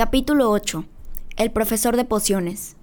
Capítulo 0.00 0.50
8. 0.50 0.86
El 1.36 1.52
profesor 1.52 1.94
de 1.94 2.06
pociones. 2.06 2.74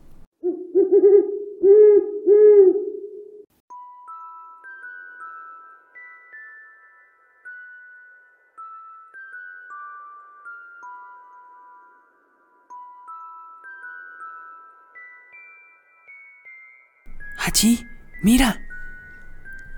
Allí, 17.40 17.84
mira. 18.22 18.62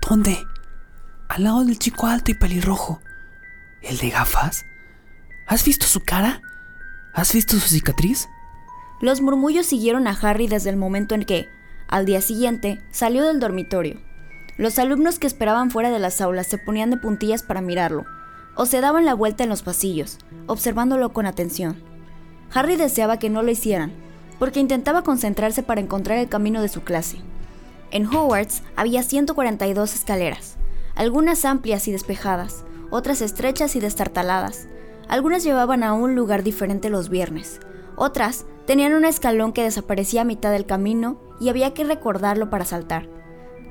¿Dónde? 0.06 0.36
Al 1.30 1.44
lado 1.44 1.64
del 1.64 1.78
chico 1.78 2.06
alto 2.06 2.32
y 2.32 2.34
pelirrojo. 2.34 3.00
¿El 3.80 3.96
de 3.96 4.10
gafas? 4.10 4.66
¿Has 5.46 5.64
visto 5.64 5.86
su 5.86 6.00
cara? 6.00 6.42
¿Has 7.12 7.32
visto 7.32 7.56
su 7.56 7.68
cicatriz? 7.68 8.28
Los 9.00 9.20
murmullos 9.20 9.66
siguieron 9.66 10.06
a 10.06 10.12
Harry 10.12 10.46
desde 10.46 10.70
el 10.70 10.76
momento 10.76 11.14
en 11.14 11.24
que, 11.24 11.48
al 11.88 12.06
día 12.06 12.20
siguiente, 12.20 12.80
salió 12.92 13.24
del 13.24 13.40
dormitorio. 13.40 14.00
Los 14.58 14.78
alumnos 14.78 15.18
que 15.18 15.26
esperaban 15.26 15.70
fuera 15.72 15.90
de 15.90 15.98
las 15.98 16.20
aulas 16.20 16.46
se 16.46 16.58
ponían 16.58 16.90
de 16.90 16.98
puntillas 16.98 17.42
para 17.42 17.62
mirarlo, 17.62 18.04
o 18.54 18.64
se 18.64 18.80
daban 18.80 19.06
la 19.06 19.14
vuelta 19.14 19.42
en 19.42 19.50
los 19.50 19.62
pasillos, 19.62 20.18
observándolo 20.46 21.12
con 21.12 21.26
atención. 21.26 21.82
Harry 22.54 22.76
deseaba 22.76 23.18
que 23.18 23.30
no 23.30 23.42
lo 23.42 23.50
hicieran, 23.50 23.92
porque 24.38 24.60
intentaba 24.60 25.02
concentrarse 25.02 25.62
para 25.64 25.80
encontrar 25.80 26.18
el 26.18 26.28
camino 26.28 26.62
de 26.62 26.68
su 26.68 26.82
clase. 26.82 27.18
En 27.90 28.06
Hogwarts 28.06 28.62
había 28.76 29.02
142 29.02 29.94
escaleras, 29.94 30.56
algunas 30.94 31.44
amplias 31.44 31.88
y 31.88 31.92
despejadas, 31.92 32.64
otras 32.90 33.20
estrechas 33.20 33.74
y 33.74 33.80
destartaladas. 33.80 34.68
Algunas 35.10 35.42
llevaban 35.42 35.82
a 35.82 35.92
un 35.92 36.14
lugar 36.14 36.44
diferente 36.44 36.88
los 36.88 37.08
viernes, 37.08 37.58
otras 37.96 38.46
tenían 38.64 38.94
un 38.94 39.04
escalón 39.04 39.52
que 39.52 39.64
desaparecía 39.64 40.20
a 40.20 40.24
mitad 40.24 40.52
del 40.52 40.66
camino 40.66 41.20
y 41.40 41.48
había 41.48 41.74
que 41.74 41.82
recordarlo 41.82 42.48
para 42.48 42.64
saltar. 42.64 43.08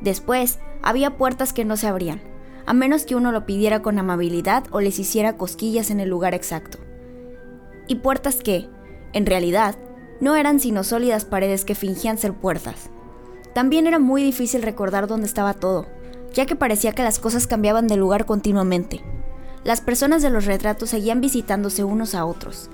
Después, 0.01 0.59
había 0.81 1.15
puertas 1.15 1.53
que 1.53 1.63
no 1.63 1.77
se 1.77 1.87
abrían, 1.87 2.21
a 2.65 2.73
menos 2.73 3.05
que 3.05 3.15
uno 3.15 3.31
lo 3.31 3.45
pidiera 3.45 3.81
con 3.81 3.97
amabilidad 3.99 4.65
o 4.71 4.81
les 4.81 4.99
hiciera 4.99 5.37
cosquillas 5.37 5.91
en 5.91 6.01
el 6.01 6.09
lugar 6.09 6.33
exacto. 6.33 6.77
Y 7.87 7.95
puertas 7.95 8.43
que, 8.43 8.67
en 9.13 9.25
realidad, 9.25 9.75
no 10.19 10.35
eran 10.35 10.59
sino 10.59 10.83
sólidas 10.83 11.23
paredes 11.23 11.63
que 11.63 11.73
fingían 11.73 12.17
ser 12.17 12.33
puertas. 12.33 12.89
También 13.53 13.87
era 13.87 13.97
muy 13.97 14.23
difícil 14.23 14.61
recordar 14.61 15.07
dónde 15.07 15.27
estaba 15.27 15.53
todo, 15.53 15.87
ya 16.33 16.45
que 16.45 16.57
parecía 16.57 16.91
que 16.91 17.03
las 17.03 17.17
cosas 17.17 17.47
cambiaban 17.47 17.87
de 17.87 17.95
lugar 17.95 18.25
continuamente. 18.25 19.01
Las 19.63 19.81
personas 19.81 20.21
de 20.21 20.29
los 20.29 20.45
retratos 20.45 20.89
seguían 20.89 21.21
visitándose 21.21 21.83
unos 21.83 22.15
a 22.15 22.25
otros, 22.25 22.69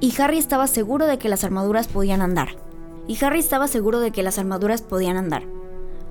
y 0.00 0.12
Harry 0.20 0.38
estaba 0.38 0.66
seguro 0.66 1.06
de 1.06 1.18
que 1.18 1.28
las 1.28 1.44
armaduras 1.44 1.88
podían 1.88 2.20
andar. 2.20 2.48
Y 3.06 3.22
Harry 3.24 3.38
estaba 3.38 3.68
seguro 3.68 4.00
de 4.00 4.10
que 4.10 4.22
las 4.22 4.38
armaduras 4.38 4.82
podían 4.82 5.16
andar. 5.16 5.44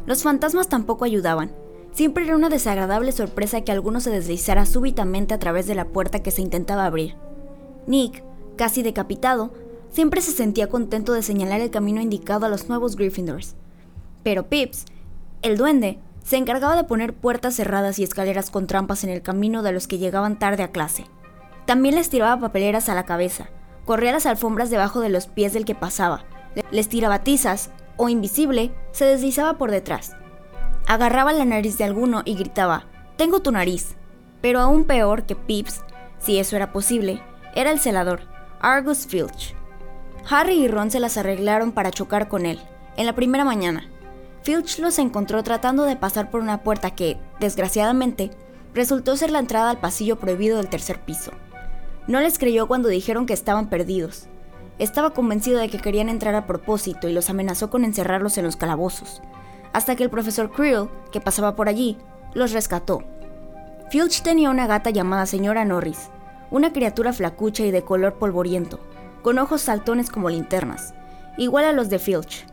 Los 0.05 0.23
fantasmas 0.23 0.69
tampoco 0.69 1.05
ayudaban. 1.05 1.51
Siempre 1.91 2.25
era 2.25 2.35
una 2.35 2.49
desagradable 2.49 3.11
sorpresa 3.11 3.61
que 3.61 3.71
alguno 3.71 3.99
se 3.99 4.09
deslizara 4.09 4.65
súbitamente 4.65 5.33
a 5.33 5.39
través 5.39 5.67
de 5.67 5.75
la 5.75 5.85
puerta 5.85 6.23
que 6.23 6.31
se 6.31 6.41
intentaba 6.41 6.85
abrir. 6.85 7.15
Nick, 7.87 8.23
casi 8.55 8.81
decapitado, 8.81 9.53
siempre 9.91 10.21
se 10.21 10.31
sentía 10.31 10.67
contento 10.67 11.13
de 11.13 11.21
señalar 11.21 11.61
el 11.61 11.71
camino 11.71 12.01
indicado 12.01 12.45
a 12.45 12.49
los 12.49 12.69
nuevos 12.69 12.95
Gryffindors. 12.95 13.55
Pero 14.23 14.47
Pips, 14.47 14.85
el 15.41 15.57
duende, 15.57 15.99
se 16.25 16.37
encargaba 16.37 16.75
de 16.75 16.83
poner 16.83 17.13
puertas 17.13 17.55
cerradas 17.55 17.99
y 17.99 18.03
escaleras 18.03 18.49
con 18.49 18.67
trampas 18.67 19.03
en 19.03 19.11
el 19.11 19.21
camino 19.21 19.61
de 19.63 19.71
los 19.71 19.87
que 19.87 19.99
llegaban 19.99 20.37
tarde 20.39 20.63
a 20.63 20.71
clase. 20.71 21.05
También 21.65 21.95
les 21.95 22.09
tiraba 22.09 22.39
papeleras 22.39 22.89
a 22.89 22.95
la 22.95 23.05
cabeza, 23.05 23.49
corría 23.85 24.11
las 24.11 24.25
alfombras 24.25 24.71
debajo 24.71 24.99
de 24.99 25.09
los 25.09 25.27
pies 25.27 25.53
del 25.53 25.65
que 25.65 25.75
pasaba, 25.75 26.25
les 26.71 26.89
tiraba 26.89 27.19
tizas, 27.19 27.69
o 27.97 28.09
invisible, 28.09 28.73
se 28.91 29.05
deslizaba 29.05 29.57
por 29.57 29.71
detrás. 29.71 30.17
Agarraba 30.87 31.31
la 31.31 31.45
nariz 31.45 31.77
de 31.77 31.85
alguno 31.85 32.23
y 32.25 32.35
gritaba, 32.35 32.85
Tengo 33.17 33.41
tu 33.41 33.51
nariz. 33.51 33.95
Pero 34.41 34.59
aún 34.59 34.83
peor 34.83 35.23
que 35.23 35.35
Pips, 35.35 35.81
si 36.19 36.37
eso 36.37 36.55
era 36.55 36.71
posible, 36.71 37.21
era 37.55 37.71
el 37.71 37.79
celador, 37.79 38.21
Argus 38.59 39.07
Filch. 39.07 39.55
Harry 40.29 40.55
y 40.55 40.67
Ron 40.67 40.91
se 40.91 40.99
las 40.99 41.17
arreglaron 41.17 41.71
para 41.71 41.91
chocar 41.91 42.27
con 42.27 42.45
él, 42.45 42.59
en 42.97 43.05
la 43.05 43.13
primera 43.13 43.45
mañana. 43.45 43.89
Filch 44.45 44.77
los 44.77 44.99
encontró 44.99 45.41
tratando 45.41 45.85
de 45.85 45.95
pasar 45.95 46.29
por 46.29 46.39
una 46.39 46.61
puerta 46.61 46.91
que, 46.91 47.17
desgraciadamente, 47.39 48.29
resultó 48.75 49.17
ser 49.17 49.31
la 49.31 49.39
entrada 49.39 49.71
al 49.71 49.79
pasillo 49.79 50.17
prohibido 50.17 50.57
del 50.57 50.69
tercer 50.69 50.99
piso. 50.99 51.31
No 52.05 52.19
les 52.19 52.37
creyó 52.37 52.67
cuando 52.67 52.87
dijeron 52.87 53.25
que 53.25 53.33
estaban 53.33 53.69
perdidos. 53.69 54.27
Estaba 54.77 55.15
convencido 55.15 55.57
de 55.57 55.67
que 55.67 55.79
querían 55.79 56.09
entrar 56.09 56.35
a 56.35 56.45
propósito 56.45 57.09
y 57.09 57.13
los 57.13 57.31
amenazó 57.31 57.71
con 57.71 57.83
encerrarlos 57.83 58.37
en 58.37 58.45
los 58.45 58.55
calabozos, 58.55 59.23
hasta 59.73 59.95
que 59.95 60.03
el 60.03 60.11
profesor 60.11 60.51
Creel, 60.51 60.89
que 61.11 61.19
pasaba 61.19 61.55
por 61.55 61.67
allí, 61.67 61.97
los 62.35 62.51
rescató. 62.51 63.03
Filch 63.89 64.21
tenía 64.21 64.51
una 64.51 64.67
gata 64.67 64.91
llamada 64.91 65.25
señora 65.25 65.65
Norris, 65.65 66.11
una 66.51 66.71
criatura 66.71 67.13
flacucha 67.13 67.63
y 67.63 67.71
de 67.71 67.81
color 67.81 68.19
polvoriento, 68.19 68.79
con 69.23 69.39
ojos 69.39 69.61
saltones 69.61 70.11
como 70.11 70.29
linternas, 70.29 70.93
igual 71.35 71.65
a 71.65 71.73
los 71.73 71.89
de 71.89 71.97
Filch. 71.97 72.45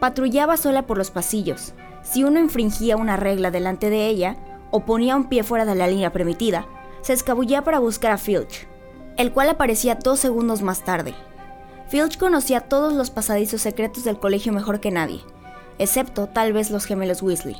Patrullaba 0.00 0.56
sola 0.56 0.86
por 0.86 0.96
los 0.98 1.10
pasillos. 1.10 1.74
Si 2.02 2.24
uno 2.24 2.40
infringía 2.40 2.96
una 2.96 3.16
regla 3.16 3.50
delante 3.50 3.90
de 3.90 4.06
ella, 4.06 4.36
o 4.70 4.86
ponía 4.86 5.14
un 5.14 5.28
pie 5.28 5.42
fuera 5.42 5.64
de 5.64 5.74
la 5.74 5.86
línea 5.86 6.12
permitida, 6.12 6.66
se 7.02 7.12
escabullía 7.12 7.62
para 7.62 7.78
buscar 7.78 8.12
a 8.12 8.18
Filch, 8.18 8.66
el 9.16 9.32
cual 9.32 9.50
aparecía 9.50 9.96
dos 9.96 10.18
segundos 10.18 10.62
más 10.62 10.84
tarde. 10.84 11.14
Filch 11.88 12.18
conocía 12.18 12.62
todos 12.62 12.94
los 12.94 13.10
pasadizos 13.10 13.60
secretos 13.60 14.04
del 14.04 14.18
colegio 14.18 14.52
mejor 14.52 14.80
que 14.80 14.90
nadie, 14.90 15.20
excepto 15.78 16.28
tal 16.28 16.52
vez 16.52 16.70
los 16.70 16.86
gemelos 16.86 17.20
Weasley, 17.20 17.56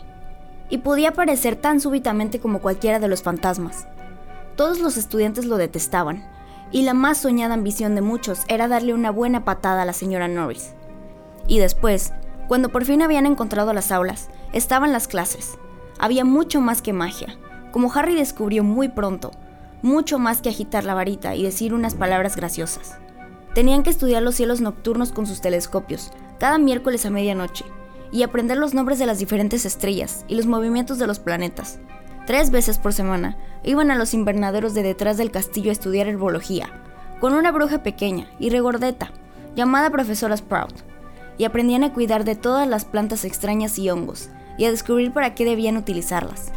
y 0.71 0.78
podía 0.78 1.11
aparecer 1.11 1.57
tan 1.57 1.81
súbitamente 1.81 2.41
como 2.41 2.61
cualquiera 2.61 3.01
de 3.01 3.09
los 3.09 3.22
fantasmas. 3.22 3.87
Todos 4.57 4.78
los 4.78 4.97
estudiantes 4.97 5.45
lo 5.45 5.57
detestaban, 5.57 6.25
y 6.71 6.83
la 6.83 6.95
más 6.95 7.19
soñada 7.19 7.55
ambición 7.55 7.95
de 7.95 8.03
muchos 8.03 8.45
era 8.49 8.69
darle 8.69 8.95
una 8.95 9.11
buena 9.11 9.45
patada 9.45 9.83
a 9.83 9.84
la 9.84 9.93
señora 9.93 10.28
Norris. 10.28 10.75
Y 11.49 11.59
después, 11.59 12.12
cuando 12.50 12.71
por 12.71 12.84
fin 12.84 13.00
habían 13.00 13.27
encontrado 13.27 13.72
las 13.72 13.93
aulas, 13.93 14.28
estaban 14.53 14.91
las 14.91 15.06
clases. 15.06 15.56
Había 16.00 16.25
mucho 16.25 16.61
más 16.61 16.83
que 16.83 16.93
magia, 16.93 17.38
como 17.71 17.93
Harry 17.93 18.16
descubrió 18.16 18.65
muy 18.65 18.88
pronto, 18.88 19.31
mucho 19.83 20.19
más 20.19 20.43
que 20.43 20.49
agitar 20.49 20.83
la 20.83 20.94
varita 20.94 21.37
y 21.37 21.44
decir 21.44 21.75
unas 21.75 21.94
palabras 21.94 22.34
graciosas. 22.34 22.99
Tenían 23.55 23.84
que 23.84 23.91
estudiar 23.91 24.25
los 24.25 24.34
cielos 24.34 24.60
nocturnos 24.60 25.12
con 25.12 25.28
sus 25.28 25.41
telescopios, 25.41 26.10
cada 26.41 26.59
miércoles 26.59 27.06
a 27.06 27.10
medianoche, 27.10 27.65
y 28.10 28.25
aprender 28.25 28.59
los 28.59 28.75
nombres 28.75 28.99
de 28.99 29.06
las 29.06 29.21
diferentes 29.21 29.65
estrellas 29.65 30.25
y 30.27 30.34
los 30.34 30.47
movimientos 30.47 30.99
de 30.99 31.06
los 31.06 31.21
planetas. 31.21 31.78
Tres 32.27 32.50
veces 32.50 32.78
por 32.78 32.93
semana 32.93 33.39
iban 33.62 33.93
a 33.93 33.94
los 33.94 34.12
invernaderos 34.12 34.75
de 34.75 34.83
detrás 34.83 35.19
del 35.19 35.31
castillo 35.31 35.71
a 35.71 35.72
estudiar 35.72 36.09
herbología, 36.09 36.69
con 37.21 37.33
una 37.33 37.53
bruja 37.53 37.84
pequeña 37.84 38.28
y 38.41 38.50
regordeta, 38.50 39.12
llamada 39.55 39.89
profesora 39.91 40.37
Sprout 40.37 40.90
y 41.41 41.47
aprendían 41.47 41.84
a 41.84 41.95
cuidar 41.95 42.25
de 42.25 42.37
todas 42.37 42.69
las 42.69 42.84
plantas 42.84 43.25
extrañas 43.25 43.78
y 43.78 43.89
hongos, 43.89 44.28
y 44.59 44.67
a 44.67 44.71
descubrir 44.71 45.11
para 45.11 45.34
qué 45.34 45.47
debían 45.47 45.78
utilizarlas. 45.78 46.53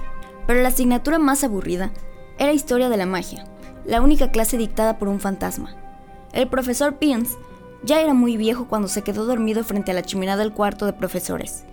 Pero 0.46 0.62
la 0.62 0.68
asignatura 0.68 1.20
más 1.20 1.46
aburrida 1.46 1.94
era 2.38 2.52
Historia 2.52 2.90
de 2.90 2.98
la 2.98 3.06
Magia, 3.06 3.46
la 3.86 4.02
única 4.02 4.30
clase 4.30 4.58
dictada 4.58 5.00
por 5.00 5.08
un 5.08 5.22
fantasma. 5.22 5.74
El 6.34 6.50
profesor 6.50 6.98
Pins 6.98 7.38
ya 7.86 8.02
era 8.02 8.14
muy 8.14 8.36
viejo 8.36 8.68
cuando 8.68 8.90
se 8.90 9.04
quedó 9.04 9.26
dormido 9.26 9.64
frente 9.64 9.92
a 9.92 9.94
la 9.94 10.02
chimenea 10.02 10.36
del 10.36 10.52
cuarto 10.52 10.86
de 10.86 10.92
profesores, 10.92 11.64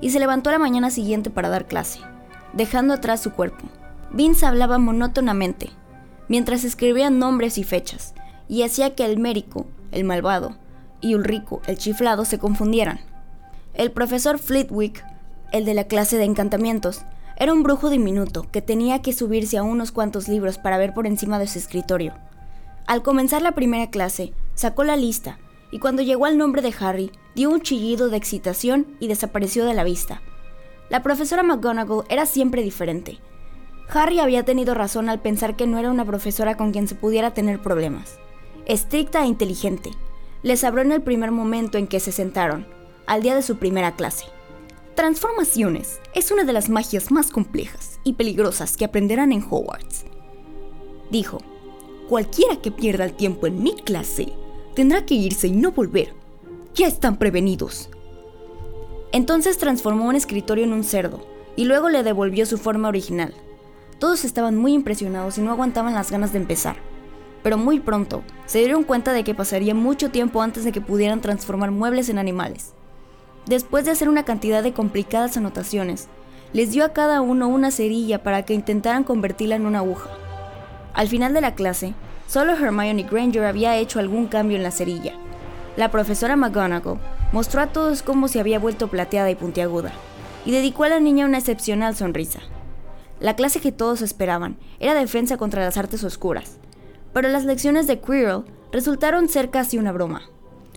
y 0.00 0.10
se 0.10 0.20
levantó 0.20 0.50
a 0.50 0.52
la 0.52 0.60
mañana 0.60 0.90
siguiente 0.92 1.28
para 1.28 1.48
dar 1.48 1.66
clase, 1.66 1.98
dejando 2.52 2.94
atrás 2.94 3.20
su 3.20 3.32
cuerpo. 3.32 3.66
Vince 4.12 4.46
hablaba 4.46 4.78
monótonamente, 4.78 5.70
mientras 6.28 6.62
escribía 6.62 7.10
nombres 7.10 7.58
y 7.58 7.64
fechas, 7.64 8.14
y 8.46 8.62
hacía 8.62 8.94
que 8.94 9.04
el 9.06 9.18
médico, 9.18 9.66
el 9.90 10.04
malvado, 10.04 10.54
y 11.00 11.14
Ulrico, 11.14 11.62
el 11.66 11.78
chiflado, 11.78 12.24
se 12.24 12.38
confundieran. 12.38 13.00
El 13.74 13.92
profesor 13.92 14.38
Flitwick, 14.38 15.04
el 15.52 15.64
de 15.64 15.74
la 15.74 15.84
clase 15.84 16.16
de 16.16 16.24
encantamientos, 16.24 17.02
era 17.36 17.52
un 17.52 17.62
brujo 17.62 17.88
diminuto 17.88 18.46
que 18.50 18.60
tenía 18.60 19.00
que 19.00 19.12
subirse 19.12 19.56
a 19.56 19.62
unos 19.62 19.92
cuantos 19.92 20.28
libros 20.28 20.58
para 20.58 20.76
ver 20.76 20.92
por 20.92 21.06
encima 21.06 21.38
de 21.38 21.46
su 21.46 21.58
escritorio. 21.58 22.14
Al 22.86 23.02
comenzar 23.02 23.40
la 23.40 23.52
primera 23.52 23.90
clase, 23.90 24.32
sacó 24.54 24.84
la 24.84 24.96
lista 24.96 25.38
y 25.70 25.78
cuando 25.78 26.02
llegó 26.02 26.26
al 26.26 26.36
nombre 26.36 26.62
de 26.62 26.74
Harry, 26.80 27.12
dio 27.34 27.50
un 27.50 27.62
chillido 27.62 28.10
de 28.10 28.16
excitación 28.16 28.86
y 28.98 29.08
desapareció 29.08 29.64
de 29.64 29.74
la 29.74 29.84
vista. 29.84 30.20
La 30.88 31.02
profesora 31.02 31.42
McGonagall 31.42 32.04
era 32.08 32.26
siempre 32.26 32.62
diferente. 32.62 33.18
Harry 33.88 34.18
había 34.18 34.44
tenido 34.44 34.74
razón 34.74 35.08
al 35.08 35.20
pensar 35.20 35.56
que 35.56 35.66
no 35.66 35.78
era 35.78 35.90
una 35.90 36.04
profesora 36.04 36.56
con 36.56 36.72
quien 36.72 36.88
se 36.88 36.94
pudiera 36.94 37.32
tener 37.32 37.62
problemas. 37.62 38.18
Estricta 38.66 39.22
e 39.22 39.26
inteligente, 39.26 39.90
les 40.42 40.64
habló 40.64 40.82
en 40.82 40.92
el 40.92 41.02
primer 41.02 41.30
momento 41.30 41.78
en 41.78 41.86
que 41.86 42.00
se 42.00 42.12
sentaron, 42.12 42.66
al 43.06 43.22
día 43.22 43.34
de 43.34 43.42
su 43.42 43.56
primera 43.56 43.96
clase. 43.96 44.24
Transformaciones 44.94 46.00
es 46.14 46.30
una 46.30 46.44
de 46.44 46.52
las 46.52 46.68
magias 46.68 47.10
más 47.10 47.30
complejas 47.30 48.00
y 48.04 48.14
peligrosas 48.14 48.76
que 48.76 48.84
aprenderán 48.84 49.32
en 49.32 49.42
Hogwarts. 49.42 50.04
Dijo, 51.10 51.38
cualquiera 52.08 52.56
que 52.56 52.70
pierda 52.70 53.04
el 53.04 53.14
tiempo 53.14 53.46
en 53.46 53.62
mi 53.62 53.74
clase 53.74 54.32
Tendrá 54.74 55.04
que 55.04 55.14
irse 55.14 55.48
y 55.48 55.52
no 55.52 55.72
volver. 55.72 56.14
Ya 56.74 56.86
están 56.86 57.16
prevenidos. 57.16 57.90
Entonces 59.12 59.58
transformó 59.58 60.06
un 60.06 60.14
escritorio 60.14 60.64
en 60.64 60.72
un 60.72 60.84
cerdo 60.84 61.26
y 61.56 61.64
luego 61.64 61.88
le 61.88 62.04
devolvió 62.04 62.46
su 62.46 62.56
forma 62.56 62.88
original. 62.88 63.34
Todos 63.98 64.24
estaban 64.24 64.56
muy 64.56 64.72
impresionados 64.72 65.36
y 65.36 65.42
no 65.42 65.50
aguantaban 65.50 65.94
las 65.94 66.10
ganas 66.10 66.32
de 66.32 66.38
empezar. 66.38 66.76
Pero 67.42 67.56
muy 67.56 67.80
pronto 67.80 68.22
se 68.46 68.58
dieron 68.58 68.84
cuenta 68.84 69.12
de 69.12 69.24
que 69.24 69.34
pasaría 69.34 69.74
mucho 69.74 70.10
tiempo 70.10 70.42
antes 70.42 70.64
de 70.64 70.72
que 70.72 70.80
pudieran 70.80 71.20
transformar 71.20 71.70
muebles 71.70 72.08
en 72.08 72.18
animales. 72.18 72.72
Después 73.46 73.84
de 73.84 73.92
hacer 73.92 74.08
una 74.08 74.24
cantidad 74.24 74.62
de 74.62 74.72
complicadas 74.72 75.36
anotaciones, 75.36 76.08
les 76.52 76.72
dio 76.72 76.84
a 76.84 76.92
cada 76.92 77.20
uno 77.20 77.48
una 77.48 77.70
cerilla 77.70 78.22
para 78.22 78.44
que 78.44 78.54
intentaran 78.54 79.04
convertirla 79.04 79.56
en 79.56 79.66
una 79.66 79.78
aguja. 79.78 80.10
Al 80.92 81.08
final 81.08 81.32
de 81.32 81.40
la 81.40 81.54
clase, 81.54 81.94
solo 82.26 82.52
Hermione 82.52 83.04
Granger 83.04 83.44
había 83.44 83.76
hecho 83.76 83.98
algún 84.00 84.26
cambio 84.26 84.56
en 84.56 84.62
la 84.62 84.70
cerilla. 84.70 85.14
La 85.76 85.90
profesora 85.90 86.36
McGonagall 86.36 86.98
mostró 87.32 87.62
a 87.62 87.68
todos 87.68 88.02
cómo 88.02 88.28
se 88.28 88.40
había 88.40 88.58
vuelto 88.58 88.88
plateada 88.88 89.30
y 89.30 89.36
puntiaguda, 89.36 89.92
y 90.44 90.50
dedicó 90.50 90.84
a 90.84 90.88
la 90.88 91.00
niña 91.00 91.26
una 91.26 91.38
excepcional 91.38 91.94
sonrisa. 91.94 92.40
La 93.20 93.36
clase 93.36 93.60
que 93.60 93.72
todos 93.72 94.02
esperaban 94.02 94.56
era 94.80 94.94
defensa 94.94 95.36
contra 95.36 95.64
las 95.64 95.76
artes 95.76 96.02
oscuras, 96.02 96.58
pero 97.12 97.28
las 97.28 97.44
lecciones 97.44 97.86
de 97.86 98.00
Quirrell 98.00 98.44
resultaron 98.72 99.28
ser 99.28 99.50
casi 99.50 99.78
una 99.78 99.92
broma. 99.92 100.22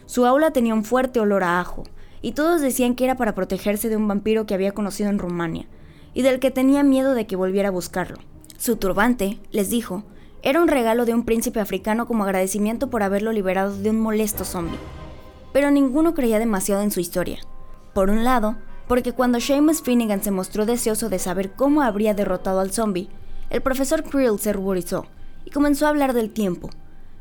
Su 0.06 0.26
aula 0.26 0.52
tenía 0.52 0.74
un 0.74 0.84
fuerte 0.84 1.20
olor 1.20 1.44
a 1.44 1.60
ajo, 1.60 1.84
y 2.22 2.32
todos 2.32 2.62
decían 2.62 2.96
que 2.96 3.06
era 3.06 3.16
para 3.16 3.36
protegerse 3.36 3.90
de 3.90 3.98
un 3.98 4.08
vampiro 4.08 4.46
que 4.46 4.54
había 4.54 4.72
conocido 4.74 5.10
en 5.10 5.20
Rumania, 5.20 5.68
y 6.14 6.22
del 6.22 6.40
que 6.40 6.52
tenía 6.52 6.84
miedo 6.84 7.14
de 7.14 7.28
que 7.28 7.36
volviera 7.36 7.70
a 7.70 7.72
buscarlo. 7.72 8.18
Su 8.58 8.78
turbante, 8.78 9.40
les 9.52 9.70
dijo, 9.70 10.04
era 10.42 10.62
un 10.62 10.68
regalo 10.68 11.06
de 11.06 11.14
un 11.14 11.24
príncipe 11.24 11.60
africano 11.60 12.06
como 12.06 12.24
agradecimiento 12.24 12.90
por 12.90 13.04
haberlo 13.04 13.32
liberado 13.32 13.76
de 13.76 13.90
un 13.90 14.00
molesto 14.00 14.46
zombie. 14.46 14.80
Pero 15.54 15.72
ninguno 15.72 16.14
creía 16.14 16.40
demasiado 16.40 16.82
en 16.82 16.92
su 16.92 17.00
historia. 17.00 17.40
Por 17.94 18.10
un 18.10 18.24
lado, 18.24 18.56
porque 18.88 19.14
cuando 19.14 19.40
Seamus 19.40 19.82
Finnegan 19.82 20.24
se 20.24 20.32
mostró 20.32 20.66
deseoso 20.66 21.10
de 21.10 21.20
saber 21.20 21.52
cómo 21.52 21.82
habría 21.82 22.14
derrotado 22.14 22.60
al 22.60 22.72
zombie, 22.72 23.10
el 23.50 23.62
profesor 23.62 24.04
Krill 24.04 24.40
se 24.40 24.52
ruborizó 24.52 25.06
comenzó 25.54 25.86
a 25.86 25.90
hablar 25.90 26.14
del 26.14 26.32
tiempo. 26.32 26.70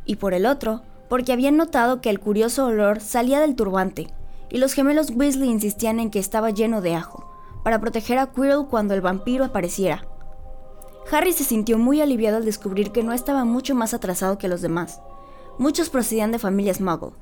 Y 0.04 0.16
por 0.16 0.34
el 0.34 0.46
otro, 0.46 0.82
porque 1.08 1.32
habían 1.32 1.56
notado 1.56 2.00
que 2.00 2.10
el 2.10 2.18
curioso 2.18 2.66
olor 2.66 3.00
salía 3.00 3.38
del 3.40 3.54
turbante, 3.54 4.08
y 4.50 4.58
los 4.58 4.72
gemelos 4.72 5.10
Weasley 5.14 5.48
insistían 5.48 6.00
en 6.00 6.10
que 6.10 6.18
estaba 6.18 6.50
lleno 6.50 6.80
de 6.80 6.94
ajo, 6.94 7.30
para 7.62 7.80
proteger 7.80 8.18
a 8.18 8.32
Quirrell 8.32 8.66
cuando 8.68 8.94
el 8.94 9.00
vampiro 9.00 9.44
apareciera. 9.44 10.06
Harry 11.10 11.32
se 11.32 11.44
sintió 11.44 11.78
muy 11.78 12.00
aliviado 12.00 12.38
al 12.38 12.44
descubrir 12.44 12.92
que 12.92 13.02
no 13.02 13.12
estaba 13.12 13.44
mucho 13.44 13.74
más 13.74 13.94
atrasado 13.94 14.38
que 14.38 14.48
los 14.48 14.62
demás. 14.62 15.00
Muchos 15.58 15.90
procedían 15.90 16.32
de 16.32 16.38
familias 16.38 16.80
muggle, 16.80 17.12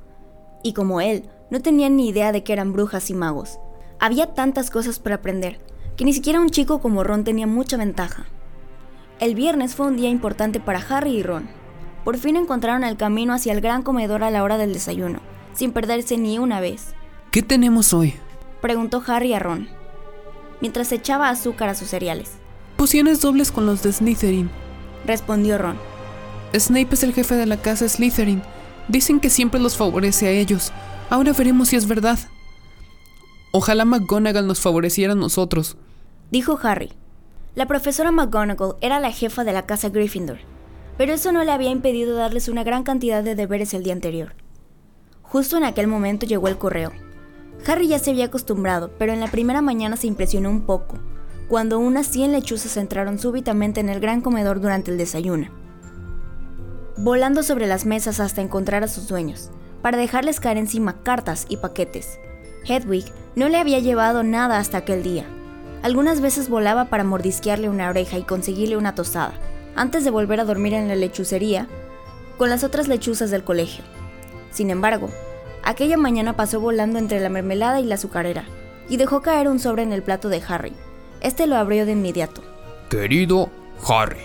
y 0.63 0.73
como 0.73 1.01
él, 1.01 1.29
no 1.51 1.61
tenían 1.61 1.97
ni 1.97 2.09
idea 2.09 2.33
de 2.33 2.45
que 2.45 2.53
eran 2.53 2.73
brujas 2.73 3.11
y 3.11 3.15
magos. 3.15 3.59
Había 3.99 4.35
tantas 4.35 4.71
cosas 4.71 4.99
para 4.99 5.17
aprender, 5.17 5.61
que 5.97 6.05
ni 6.05 6.13
siquiera 6.13 6.41
un 6.41 6.51
chico 6.51 6.81
como 6.81 7.05
Ron 7.05 7.25
tenía 7.25 7.47
mucha 7.47 7.77
ventaja. 7.77 8.27
El 9.21 9.35
viernes 9.35 9.75
fue 9.75 9.87
un 9.87 9.99
día 9.99 10.09
importante 10.09 10.61
para 10.61 10.79
Harry 10.79 11.19
y 11.19 11.23
Ron. 11.23 11.47
Por 12.05 12.17
fin 12.17 12.37
encontraron 12.37 12.85
el 12.85 12.97
camino 12.97 13.35
hacia 13.35 13.53
el 13.53 13.61
gran 13.61 13.83
comedor 13.83 14.25
a 14.25 14.31
la 14.31 14.43
hora 14.43 14.57
del 14.57 14.73
desayuno, 14.73 15.21
sin 15.53 15.73
perderse 15.73 16.17
ni 16.17 16.39
una 16.39 16.59
vez. 16.59 16.95
¿Qué 17.31 17.43
tenemos 17.43 17.93
hoy? 17.93 18.15
Preguntó 18.63 19.03
Harry 19.07 19.35
a 19.35 19.39
Ron, 19.39 19.69
mientras 20.63 20.91
echaba 20.91 21.29
azúcar 21.29 21.69
a 21.69 21.75
sus 21.75 21.89
cereales. 21.89 22.31
Pociones 22.79 23.21
dobles 23.21 23.53
con 23.53 23.67
los 23.67 23.83
de 23.83 23.93
Slytherin. 23.93 24.51
Respondió 25.05 25.59
Ron. 25.59 25.77
Snape 26.59 26.95
es 26.95 27.03
el 27.03 27.13
jefe 27.13 27.35
de 27.35 27.45
la 27.45 27.59
casa 27.59 27.91
Slytherin. 27.91 28.43
Dicen 28.89 29.21
que 29.21 29.29
siempre 29.29 29.61
los 29.61 29.77
favorece 29.77 30.29
a 30.29 30.31
ellos. 30.31 30.73
Ahora 31.11 31.35
veremos 31.35 31.69
si 31.69 31.77
es 31.77 31.87
verdad. 31.87 32.19
Ojalá 33.53 33.85
McGonagall 33.85 34.47
nos 34.47 34.61
favoreciera 34.61 35.13
a 35.13 35.17
nosotros. 35.17 35.77
Dijo 36.31 36.59
Harry. 36.63 36.95
La 37.57 37.67
profesora 37.67 38.13
McGonagall 38.13 38.77
era 38.81 39.01
la 39.01 39.11
jefa 39.11 39.43
de 39.43 39.53
la 39.53 39.67
casa 39.67 39.89
Gryffindor, 39.89 40.39
pero 40.97 41.13
eso 41.13 41.33
no 41.33 41.43
le 41.43 41.51
había 41.51 41.71
impedido 41.71 42.15
darles 42.15 42.49
una 42.49 42.63
gran 42.63 42.85
cantidad 42.85 43.25
de 43.25 43.35
deberes 43.35 43.75
el 43.75 43.83
día 43.83 43.93
anterior. 43.93 44.35
Justo 45.23 45.57
en 45.57 45.65
aquel 45.65 45.89
momento 45.89 46.27
llegó 46.27 46.47
el 46.47 46.59
correo. 46.59 46.93
Harry 47.67 47.89
ya 47.89 47.99
se 47.99 48.11
había 48.13 48.27
acostumbrado, 48.27 48.93
pero 48.99 49.13
en 49.13 49.19
la 49.19 49.27
primera 49.27 49.63
mañana 49.63 49.97
se 49.97 50.07
impresionó 50.07 50.49
un 50.49 50.61
poco, 50.61 50.99
cuando 51.49 51.81
unas 51.81 52.07
100 52.07 52.31
lechuzas 52.31 52.77
entraron 52.77 53.19
súbitamente 53.19 53.81
en 53.81 53.89
el 53.89 53.99
gran 53.99 54.21
comedor 54.21 54.61
durante 54.61 54.93
el 54.93 54.99
desayuno, 54.99 55.49
volando 56.97 57.43
sobre 57.43 57.67
las 57.67 57.85
mesas 57.85 58.21
hasta 58.21 58.43
encontrar 58.43 58.85
a 58.85 58.89
sus 58.89 59.09
dueños, 59.09 59.51
para 59.83 59.99
dejarles 59.99 60.39
caer 60.39 60.57
encima 60.57 61.03
cartas 61.03 61.47
y 61.49 61.57
paquetes. 61.57 62.21
Hedwig 62.65 63.07
no 63.35 63.49
le 63.49 63.57
había 63.57 63.81
llevado 63.81 64.23
nada 64.23 64.59
hasta 64.59 64.79
aquel 64.79 65.03
día. 65.03 65.27
Algunas 65.83 66.21
veces 66.21 66.51
volaba 66.51 66.87
para 66.87 67.05
mordisquearle 67.05 67.71
una 67.71 67.89
oreja 67.89 68.19
y 68.19 68.23
conseguirle 68.23 68.77
una 68.77 68.95
tostada, 68.95 69.33
antes 69.75 70.05
de 70.05 70.11
volver 70.11 70.39
a 70.41 70.45
dormir 70.45 70.75
en 70.75 70.89
la 70.89 70.97
lechucería 70.97 71.69
con 72.37 72.51
las 72.51 72.65
otras 72.65 72.87
lechuzas 72.87 73.31
del 73.31 73.45
colegio. 73.45 73.85
Sin 74.51 74.71
embargo, 74.71 75.11
aquella 75.63 75.97
mañana 75.97 76.37
pasó 76.37 76.61
volando 76.61 76.99
entre 76.99 77.21
la 77.21 77.31
mermelada 77.31 77.81
y 77.81 77.85
la 77.85 77.95
azucarera, 77.95 78.45
y 78.91 78.99
dejó 78.99 79.23
caer 79.23 79.49
un 79.49 79.59
sobre 79.59 79.83
en 79.83 79.93
el 79.93 80.03
plato 80.03 80.29
de 80.29 80.43
Harry, 80.47 80.73
este 81.21 81.47
lo 81.47 81.57
abrió 81.57 81.87
de 81.87 81.93
inmediato. 81.93 82.43
Querido 82.91 83.51
Harry, 83.89 84.21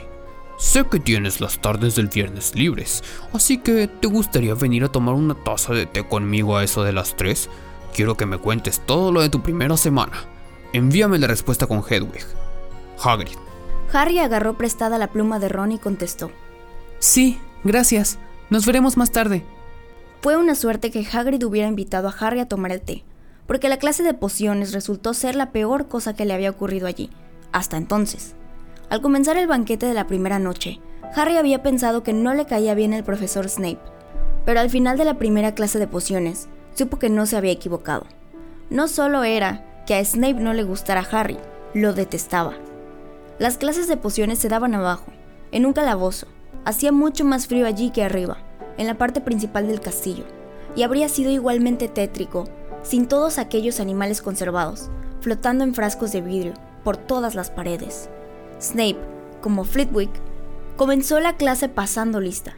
sé 0.58 0.84
que 0.86 1.00
tienes 1.00 1.40
las 1.40 1.60
tardes 1.60 1.96
del 1.96 2.08
viernes 2.08 2.54
libres, 2.56 3.02
así 3.32 3.60
que 3.60 3.88
¿te 3.88 4.08
gustaría 4.08 4.56
venir 4.56 4.84
a 4.84 4.92
tomar 4.92 5.16
una 5.16 5.36
taza 5.36 5.74
de 5.74 5.86
té 5.86 6.06
conmigo 6.06 6.58
a 6.58 6.64
eso 6.64 6.84
de 6.84 6.92
las 6.92 7.16
3? 7.16 7.50
Quiero 7.94 8.18
que 8.18 8.26
me 8.26 8.40
cuentes 8.40 8.82
todo 8.86 9.12
lo 9.12 9.22
de 9.22 9.30
tu 9.30 9.42
primera 9.42 9.78
semana. 9.78 10.35
Envíame 10.76 11.20
la 11.20 11.28
respuesta 11.28 11.68
con 11.68 11.82
Hedwig. 11.90 12.26
Hagrid. 13.02 13.38
Harry 13.94 14.20
agarró 14.20 14.58
prestada 14.58 14.98
la 14.98 15.08
pluma 15.08 15.40
de 15.40 15.48
Ron 15.48 15.72
y 15.72 15.80
contestó. 15.80 16.32
Sí, 17.00 17.40
gracias. 17.64 18.20
Nos 18.50 18.66
veremos 18.66 18.98
más 18.98 19.12
tarde. 19.12 19.46
Fue 20.22 20.36
una 20.36 20.54
suerte 20.54 20.92
que 20.92 21.08
Hagrid 21.10 21.46
hubiera 21.46 21.70
invitado 21.70 22.10
a 22.10 22.16
Harry 22.20 22.42
a 22.42 22.50
tomar 22.50 22.74
el 22.74 22.82
té, 22.82 23.06
porque 23.48 23.70
la 23.70 23.78
clase 23.78 24.04
de 24.04 24.14
pociones 24.14 24.74
resultó 24.74 25.14
ser 25.14 25.38
la 25.38 25.54
peor 25.54 25.88
cosa 25.88 26.14
que 26.14 26.26
le 26.26 26.34
había 26.34 26.50
ocurrido 26.50 26.88
allí, 26.88 27.10
hasta 27.54 27.78
entonces. 27.78 28.36
Al 28.90 29.02
comenzar 29.02 29.38
el 29.38 29.48
banquete 29.48 29.86
de 29.86 29.94
la 29.94 30.08
primera 30.08 30.40
noche, 30.40 30.82
Harry 31.16 31.38
había 31.38 31.64
pensado 31.64 32.04
que 32.04 32.12
no 32.12 32.34
le 32.34 32.48
caía 32.48 32.76
bien 32.76 32.92
el 32.92 33.06
profesor 33.06 33.48
Snape, 33.48 33.80
pero 34.46 34.60
al 34.60 34.70
final 34.70 34.98
de 34.98 35.06
la 35.06 35.18
primera 35.18 35.56
clase 35.56 35.80
de 35.80 35.88
pociones, 35.88 36.50
supo 36.74 37.00
que 37.00 37.10
no 37.10 37.26
se 37.28 37.38
había 37.38 37.54
equivocado. 37.54 38.08
No 38.70 38.90
solo 38.90 39.24
era 39.24 39.72
que 39.86 39.96
a 39.96 40.04
Snape 40.04 40.36
no 40.36 40.54
le 40.54 40.64
gustara 40.64 41.06
Harry, 41.12 41.38
lo 41.74 41.94
detestaba. 41.94 42.54
Las 43.38 43.58
clases 43.58 43.88
de 43.88 43.98
pociones 43.98 44.40
se 44.40 44.50
daban 44.50 44.74
abajo, 44.74 45.12
en 45.52 45.66
un 45.66 45.74
calabozo. 45.74 46.28
Hacía 46.64 46.92
mucho 46.92 47.26
más 47.26 47.48
frío 47.48 47.68
allí 47.68 47.92
que 47.92 48.04
arriba, 48.04 48.38
en 48.78 48.88
la 48.88 48.98
parte 48.98 49.22
principal 49.22 49.68
del 49.68 49.82
castillo, 49.82 50.24
y 50.76 50.84
habría 50.84 51.10
sido 51.10 51.32
igualmente 51.32 51.88
tétrico 51.88 52.46
sin 52.82 53.08
todos 53.08 53.38
aquellos 53.38 53.80
animales 53.80 54.22
conservados, 54.22 54.90
flotando 55.22 55.64
en 55.64 55.74
frascos 55.74 56.12
de 56.12 56.22
vidrio 56.22 56.54
por 56.84 56.98
todas 56.98 57.36
las 57.36 57.50
paredes. 57.50 58.10
Snape, 58.62 59.00
como 59.42 59.64
Flitwick, 59.64 60.12
comenzó 60.78 61.20
la 61.20 61.36
clase 61.36 61.68
pasando 61.68 62.20
lista, 62.20 62.56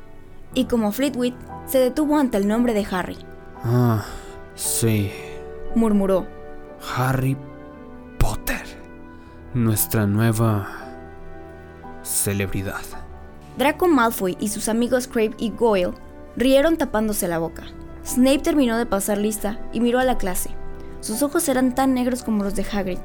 y 0.53 0.65
como 0.65 0.91
Flitwick 0.91 1.35
se 1.65 1.79
detuvo 1.79 2.17
ante 2.17 2.37
el 2.37 2.47
nombre 2.47 2.73
de 2.73 2.85
Harry. 2.91 3.17
Ah, 3.63 4.05
sí, 4.55 5.11
Murmuró. 5.75 6.36
Harry 6.95 7.37
Potter, 8.17 8.63
nuestra 9.53 10.05
nueva 10.05 10.67
celebridad. 12.03 12.81
Draco 13.57 13.87
Malfoy 13.87 14.37
y 14.39 14.49
sus 14.49 14.69
amigos 14.69 15.07
Crabbe 15.07 15.35
y 15.37 15.49
Goyle 15.49 15.93
rieron 16.35 16.77
tapándose 16.77 17.27
la 17.27 17.39
boca. 17.39 17.63
Snape 18.05 18.39
terminó 18.39 18.77
de 18.77 18.85
pasar 18.85 19.17
lista 19.17 19.59
y 19.73 19.81
miró 19.81 19.99
a 19.99 20.05
la 20.05 20.17
clase. 20.17 20.51
Sus 21.01 21.21
ojos 21.23 21.49
eran 21.49 21.75
tan 21.75 21.93
negros 21.93 22.23
como 22.23 22.43
los 22.43 22.55
de 22.55 22.65
Hagrid, 22.71 22.99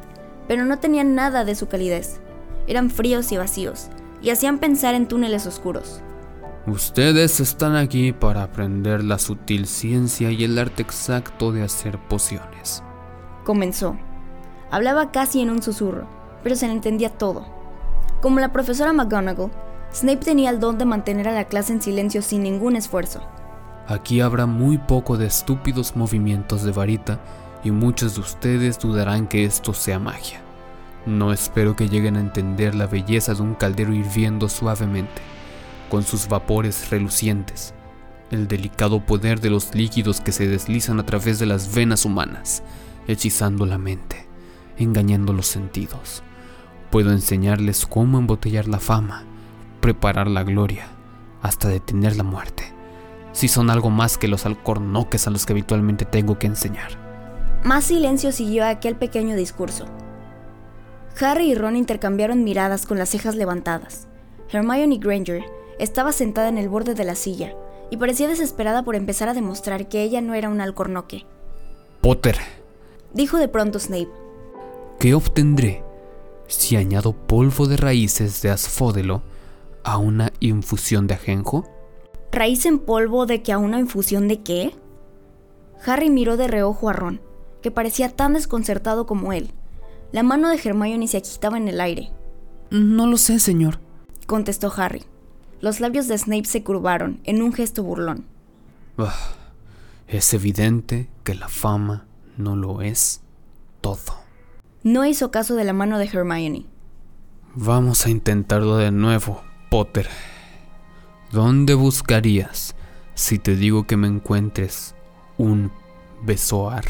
pero 0.46 0.64
no 0.64 0.78
tenían 0.78 1.14
nada 1.14 1.44
de 1.44 1.54
su 1.54 1.68
calidez. 1.68 2.20
Eran 2.66 2.90
fríos 2.90 3.32
y 3.32 3.38
vacíos, 3.38 3.88
y 4.20 4.30
hacían 4.30 4.58
pensar 4.58 4.94
en 4.94 5.08
túneles 5.08 5.46
oscuros. 5.46 6.00
Ustedes 6.66 7.40
están 7.40 7.74
aquí 7.74 8.12
para 8.12 8.44
aprender 8.44 9.02
la 9.02 9.18
sutil 9.18 9.66
ciencia 9.66 10.30
y 10.30 10.44
el 10.44 10.58
arte 10.58 10.82
exacto 10.82 11.50
de 11.50 11.64
hacer 11.64 11.98
pociones. 12.08 12.84
Comenzó. 13.44 13.96
Hablaba 14.70 15.10
casi 15.10 15.40
en 15.40 15.50
un 15.50 15.62
susurro, 15.62 16.06
pero 16.42 16.56
se 16.56 16.66
le 16.66 16.72
entendía 16.72 17.10
todo. 17.10 17.46
Como 18.20 18.40
la 18.40 18.52
profesora 18.52 18.92
McGonagall, 18.92 19.50
Snape 19.92 20.24
tenía 20.24 20.50
el 20.50 20.60
don 20.60 20.78
de 20.78 20.84
mantener 20.84 21.28
a 21.28 21.32
la 21.32 21.44
clase 21.44 21.72
en 21.72 21.82
silencio 21.82 22.22
sin 22.22 22.42
ningún 22.42 22.76
esfuerzo. 22.76 23.20
Aquí 23.86 24.20
habrá 24.20 24.46
muy 24.46 24.78
poco 24.78 25.16
de 25.16 25.26
estúpidos 25.26 25.96
movimientos 25.96 26.62
de 26.62 26.72
varita 26.72 27.20
y 27.64 27.70
muchos 27.70 28.14
de 28.14 28.20
ustedes 28.20 28.78
dudarán 28.78 29.26
que 29.26 29.44
esto 29.44 29.74
sea 29.74 29.98
magia. 29.98 30.40
No 31.04 31.32
espero 31.32 31.74
que 31.74 31.88
lleguen 31.88 32.16
a 32.16 32.20
entender 32.20 32.76
la 32.76 32.86
belleza 32.86 33.34
de 33.34 33.42
un 33.42 33.54
caldero 33.54 33.92
hirviendo 33.92 34.48
suavemente, 34.48 35.20
con 35.90 36.04
sus 36.04 36.28
vapores 36.28 36.90
relucientes. 36.90 37.74
el 38.30 38.48
delicado 38.48 39.04
poder 39.04 39.40
de 39.40 39.50
los 39.50 39.74
líquidos 39.74 40.22
que 40.22 40.32
se 40.32 40.48
deslizan 40.48 40.98
a 40.98 41.04
través 41.04 41.38
de 41.38 41.44
las 41.44 41.74
venas 41.74 42.06
humanas, 42.06 42.62
hechizando 43.06 43.66
la 43.66 43.78
mente, 43.78 44.26
engañando 44.78 45.32
los 45.32 45.46
sentidos. 45.46 46.22
Puedo 46.90 47.10
enseñarles 47.10 47.86
cómo 47.86 48.18
embotellar 48.18 48.68
la 48.68 48.78
fama, 48.78 49.24
preparar 49.80 50.28
la 50.28 50.44
gloria, 50.44 50.86
hasta 51.42 51.68
detener 51.68 52.16
la 52.16 52.22
muerte, 52.22 52.64
si 53.32 53.48
son 53.48 53.70
algo 53.70 53.90
más 53.90 54.18
que 54.18 54.28
los 54.28 54.46
alcornoques 54.46 55.26
a 55.26 55.30
los 55.30 55.46
que 55.46 55.52
habitualmente 55.52 56.04
tengo 56.04 56.38
que 56.38 56.46
enseñar. 56.46 56.98
Más 57.64 57.84
silencio 57.84 58.32
siguió 58.32 58.64
a 58.64 58.70
aquel 58.70 58.96
pequeño 58.96 59.36
discurso. 59.36 59.86
Harry 61.20 61.50
y 61.50 61.54
Ron 61.54 61.76
intercambiaron 61.76 62.44
miradas 62.44 62.86
con 62.86 62.98
las 62.98 63.10
cejas 63.10 63.36
levantadas. 63.36 64.08
Hermione 64.50 64.98
Granger 64.98 65.44
estaba 65.78 66.12
sentada 66.12 66.48
en 66.48 66.58
el 66.58 66.68
borde 66.68 66.94
de 66.94 67.04
la 67.04 67.14
silla 67.14 67.54
y 67.90 67.96
parecía 67.96 68.28
desesperada 68.28 68.84
por 68.84 68.96
empezar 68.96 69.28
a 69.28 69.34
demostrar 69.34 69.88
que 69.88 70.02
ella 70.02 70.20
no 70.20 70.34
era 70.34 70.48
un 70.48 70.60
alcornoque. 70.60 71.26
Potter, 72.00 72.36
Dijo 73.14 73.38
de 73.38 73.48
pronto 73.48 73.78
Snape. 73.78 74.22
¿qué 75.02 75.14
obtendré 75.14 75.82
si 76.46 76.76
añado 76.76 77.12
polvo 77.12 77.66
de 77.66 77.76
raíces 77.76 78.40
de 78.40 78.50
asfódelo 78.50 79.24
a 79.82 79.98
una 79.98 80.32
infusión 80.38 81.08
de 81.08 81.14
ajenjo? 81.14 81.68
¿Raíz 82.30 82.66
en 82.66 82.78
polvo 82.78 83.26
de 83.26 83.42
que 83.42 83.50
a 83.50 83.58
una 83.58 83.80
infusión 83.80 84.28
de 84.28 84.42
qué? 84.44 84.76
Harry 85.84 86.08
miró 86.08 86.36
de 86.36 86.46
reojo 86.46 86.88
a 86.88 86.92
Ron, 86.92 87.20
que 87.62 87.72
parecía 87.72 88.10
tan 88.10 88.34
desconcertado 88.34 89.04
como 89.04 89.32
él. 89.32 89.50
La 90.12 90.22
mano 90.22 90.48
de 90.48 90.60
Hermione 90.62 91.08
se 91.08 91.16
agitaba 91.16 91.56
en 91.56 91.66
el 91.66 91.80
aire. 91.80 92.12
No 92.70 93.08
lo 93.08 93.16
sé, 93.16 93.40
señor. 93.40 93.80
Contestó 94.28 94.72
Harry. 94.76 95.02
Los 95.60 95.80
labios 95.80 96.06
de 96.06 96.16
Snape 96.16 96.44
se 96.44 96.62
curvaron 96.62 97.20
en 97.24 97.42
un 97.42 97.52
gesto 97.52 97.82
burlón. 97.82 98.24
Ah, 98.98 99.32
es 100.06 100.32
evidente 100.32 101.08
que 101.24 101.34
la 101.34 101.48
fama 101.48 102.06
no 102.42 102.56
lo 102.56 102.82
es 102.82 103.22
todo. 103.80 104.22
No 104.82 105.04
hizo 105.04 105.30
caso 105.30 105.54
de 105.54 105.64
la 105.64 105.72
mano 105.72 105.98
de 105.98 106.06
Hermione. 106.06 106.66
Vamos 107.54 108.06
a 108.06 108.10
intentarlo 108.10 108.76
de 108.76 108.90
nuevo, 108.90 109.42
Potter. 109.70 110.08
¿Dónde 111.30 111.74
buscarías 111.74 112.74
si 113.14 113.38
te 113.38 113.56
digo 113.56 113.86
que 113.86 113.96
me 113.96 114.08
encuentres 114.08 114.94
un 115.38 115.70
besoar? 116.22 116.84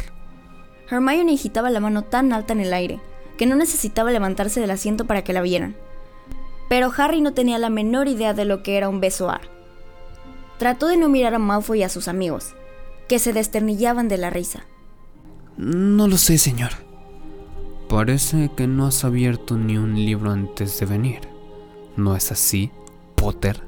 Hermione 0.90 1.34
agitaba 1.34 1.70
la 1.70 1.80
mano 1.80 2.02
tan 2.02 2.32
alta 2.32 2.52
en 2.52 2.60
el 2.60 2.72
aire 2.72 3.00
que 3.36 3.46
no 3.46 3.56
necesitaba 3.56 4.10
levantarse 4.10 4.60
del 4.60 4.70
asiento 4.70 5.06
para 5.06 5.24
que 5.24 5.32
la 5.32 5.42
vieran. 5.42 5.76
Pero 6.68 6.92
Harry 6.96 7.20
no 7.20 7.34
tenía 7.34 7.58
la 7.58 7.70
menor 7.70 8.08
idea 8.08 8.34
de 8.34 8.44
lo 8.44 8.62
que 8.62 8.76
era 8.76 8.88
un 8.88 9.00
besoar. 9.00 9.42
Trató 10.58 10.86
de 10.86 10.96
no 10.96 11.08
mirar 11.08 11.34
a 11.34 11.38
Malfoy 11.38 11.80
y 11.80 11.82
a 11.82 11.88
sus 11.88 12.08
amigos, 12.08 12.54
que 13.08 13.18
se 13.18 13.32
desternillaban 13.32 14.08
de 14.08 14.16
la 14.16 14.30
risa. 14.30 14.64
No 15.56 16.08
lo 16.08 16.16
sé, 16.16 16.38
señor. 16.38 16.70
Parece 17.88 18.50
que 18.56 18.66
no 18.66 18.86
has 18.86 19.04
abierto 19.04 19.56
ni 19.56 19.76
un 19.76 19.94
libro 19.94 20.30
antes 20.30 20.80
de 20.80 20.86
venir. 20.86 21.20
¿No 21.96 22.16
es 22.16 22.32
así, 22.32 22.70
Potter? 23.16 23.62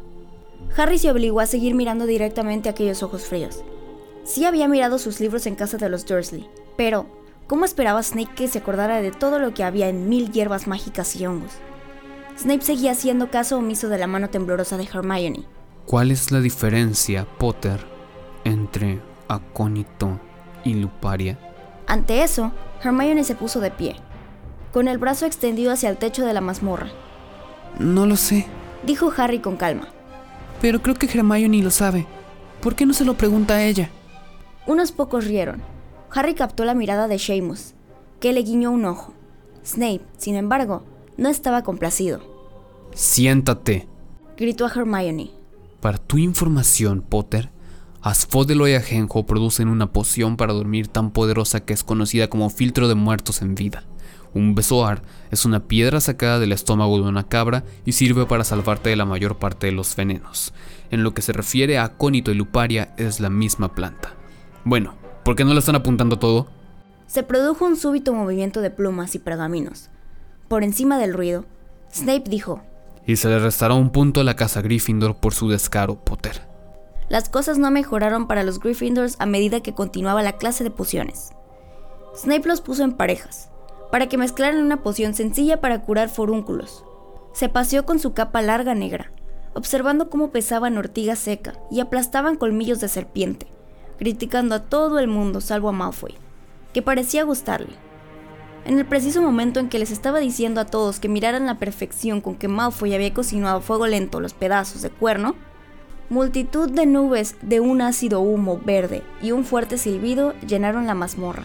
Harry 0.77 0.99
se 0.99 1.11
obligó 1.11 1.41
a 1.41 1.47
seguir 1.47 1.75
mirando 1.75 2.07
directamente 2.07 2.69
a 2.69 2.73
aquellos 2.73 3.03
ojos 3.03 3.27
fríos. 3.27 3.63
Sí 4.25 4.45
había 4.47 4.67
mirado 4.67 4.99
sus 4.99 5.21
libros 5.21 5.47
en 5.47 5.55
casa 5.55 5.77
de 5.77 5.89
los 5.91 6.07
Dursley, 6.07 6.49
pero 6.77 7.07
¿cómo 7.47 7.67
esperaba 7.67 8.03
Snape 8.03 8.35
que 8.35 8.49
se 8.49 8.59
acordara 8.59 9.03
de 9.03 9.13
todo 9.13 9.39
lo 9.39 9.53
que 9.53 9.63
había 9.63 9.89
en 9.89 10.09
mil 10.09 10.33
hierbas 10.33 10.67
mágicas 10.67 11.15
y 11.17 11.27
hongos? 11.27 11.53
Snape 12.39 12.63
seguía 12.63 12.93
haciendo 12.93 13.31
caso 13.31 13.59
omiso 13.59 13.89
de 13.89 13.99
la 13.99 14.07
mano 14.07 14.31
temblorosa 14.31 14.77
de 14.79 14.85
Hermione. 14.85 15.45
¿Cuál 15.87 16.11
es 16.11 16.33
la 16.33 16.41
diferencia, 16.41 17.27
Potter, 17.39 17.79
entre 18.45 19.01
acónito 19.29 20.19
y 20.65 20.75
luparia? 20.75 21.39
Ante 21.87 22.23
eso, 22.23 22.53
Hermione 22.83 23.25
se 23.25 23.35
puso 23.35 23.61
de 23.61 23.71
pie, 23.71 23.97
con 24.73 24.89
el 24.89 24.99
brazo 24.99 25.27
extendido 25.27 25.73
hacia 25.73 25.91
el 25.91 25.97
techo 25.97 26.25
de 26.25 26.33
la 26.33 26.41
mazmorra. 26.41 26.89
No 27.79 28.07
lo 28.07 28.17
sé. 28.17 28.47
Dijo 28.85 29.13
Harry 29.17 29.41
con 29.41 29.57
calma. 29.57 29.89
Pero 30.61 30.83
creo 30.83 30.95
que 30.95 31.07
Hermione 31.07 31.63
lo 31.63 31.71
sabe. 31.71 32.07
¿Por 32.61 32.75
qué 32.75 32.87
no 32.87 32.95
se 32.95 33.05
lo 33.05 33.15
pregunta 33.15 33.55
a 33.55 33.65
ella? 33.65 33.91
Unos 34.67 34.93
pocos 34.93 35.27
rieron. 35.27 35.63
Harry 36.11 36.35
captó 36.35 36.65
la 36.65 36.75
mirada 36.75 37.09
de 37.09 37.19
Seamus, 37.19 37.75
que 38.21 38.33
le 38.33 38.43
guiñó 38.43 38.71
un 38.71 38.85
ojo. 38.85 39.13
Snape, 39.65 40.03
sin 40.17 40.37
embargo, 40.37 40.85
no 41.17 41.29
estaba 41.29 41.63
complacido. 41.63 42.21
Siéntate. 42.95 43.89
Gritó 44.37 44.67
a 44.67 44.71
Hermione. 44.71 45.31
Para 45.81 45.99
tu 45.99 46.17
información, 46.17 47.03
Potter, 47.03 47.51
Asfódelo 48.05 48.69
y 48.69 48.75
Ajenjo 48.75 49.25
producen 49.25 49.69
una 49.69 49.91
poción 49.91 50.37
para 50.37 50.53
dormir 50.53 50.89
tan 50.89 51.11
poderosa 51.11 51.61
que 51.61 51.73
es 51.73 51.83
conocida 51.83 52.29
como 52.29 52.51
filtro 52.51 52.87
de 52.87 52.95
muertos 52.95 53.41
en 53.41 53.55
vida. 53.55 53.85
Un 54.35 54.55
besoar 54.55 55.01
es 55.31 55.47
una 55.47 55.61
piedra 55.61 56.03
sacada 56.03 56.39
del 56.39 56.53
estómago 56.53 56.99
de 56.99 57.09
una 57.09 57.27
cabra 57.27 57.65
y 57.87 57.93
sirve 57.93 58.27
para 58.27 58.45
salvarte 58.45 58.91
de 58.91 58.97
la 58.97 59.07
mayor 59.07 59.39
parte 59.39 59.69
de 59.69 59.73
los 59.73 59.97
venenos. 59.97 60.53
En 60.91 61.03
lo 61.03 61.15
que 61.15 61.23
se 61.23 61.33
refiere 61.33 61.79
a 61.79 61.85
acónito 61.85 62.31
y 62.31 62.35
luparia 62.35 62.93
es 62.99 63.21
la 63.21 63.31
misma 63.31 63.75
planta. 63.75 64.13
Bueno, 64.65 64.97
¿por 65.25 65.35
qué 65.35 65.47
no 65.47 65.55
lo 65.55 65.61
están 65.61 65.77
apuntando 65.77 66.19
todo? 66.19 66.49
Se 67.07 67.23
produjo 67.23 67.65
un 67.65 67.79
súbito 67.79 68.13
movimiento 68.13 68.61
de 68.61 68.69
plumas 68.69 69.15
y 69.15 69.19
pergaminos. 69.19 69.89
Por 70.49 70.63
encima 70.63 70.99
del 70.99 71.15
ruido, 71.15 71.47
Snape 71.91 72.29
dijo, 72.29 72.61
Y 73.07 73.17
se 73.17 73.31
le 73.31 73.39
restará 73.39 73.73
un 73.73 73.89
punto 73.89 74.21
a 74.21 74.25
la 74.25 74.37
casa 74.37 74.61
Gryffindor 74.61 75.17
por 75.17 75.33
su 75.33 75.49
descaro, 75.49 76.05
Potter. 76.05 76.54
Las 77.09 77.29
cosas 77.29 77.59
no 77.59 77.71
mejoraron 77.71 78.27
para 78.27 78.43
los 78.43 78.61
Gryffindors 78.61 79.17
a 79.19 79.27
medida 79.27 79.61
que 79.61 79.75
continuaba 79.75 80.23
la 80.23 80.39
clase 80.39 80.65
de 80.65 80.71
pociones. 80.71 81.33
Snape 82.17 82.49
los 82.49 82.61
puso 82.61 82.83
en 82.83 82.93
parejas, 82.93 83.51
para 83.91 84.09
que 84.09 84.17
mezclaran 84.17 84.63
una 84.63 84.83
poción 84.83 85.15
sencilla 85.15 85.61
para 85.61 85.83
curar 85.83 86.09
forúnculos. 86.09 86.85
Se 87.33 87.49
paseó 87.49 87.85
con 87.85 87.99
su 87.99 88.15
capa 88.15 88.41
larga 88.41 88.75
negra, 88.75 89.13
observando 89.55 90.09
cómo 90.09 90.31
pesaban 90.31 90.79
ortiga 90.79 91.15
seca 91.17 91.55
y 91.71 91.81
aplastaban 91.81 92.37
colmillos 92.37 92.81
de 92.81 92.89
serpiente, 92.89 93.47
criticando 93.99 94.55
a 94.55 94.61
todo 94.61 94.99
el 94.99 95.09
mundo 95.09 95.41
salvo 95.41 95.69
a 95.69 95.73
Malfoy, 95.73 96.15
que 96.73 96.83
parecía 96.83 97.25
gustarle. 97.25 97.75
En 98.65 98.79
el 98.79 98.87
preciso 98.87 99.21
momento 99.21 99.61
en 99.61 99.69
que 99.69 99.79
les 99.79 99.91
estaba 99.91 100.21
diciendo 100.21 100.61
a 100.61 100.65
todos 100.65 100.99
que 100.99 101.09
miraran 101.09 101.45
la 101.45 101.59
perfección 101.59 102.23
con 102.23 102.37
que 102.37 102.49
Malfoy 102.49 102.95
había 102.95 103.13
cocinado 103.13 103.59
a 103.59 103.61
fuego 103.61 103.87
lento 103.87 104.21
los 104.21 104.33
pedazos 104.33 104.81
de 104.81 104.89
cuerno, 104.89 105.35
multitud 106.11 106.71
de 106.71 106.87
nubes 106.87 107.37
de 107.43 107.61
un 107.61 107.81
ácido 107.81 108.21
humo 108.21 108.61
verde 108.65 109.03
y 109.23 109.33
un 109.33 109.45
fuerte 109.45 109.79
silbido 109.79 110.35
llenaron 110.47 110.87
la 110.87 110.95
mazmorra. 110.95 111.45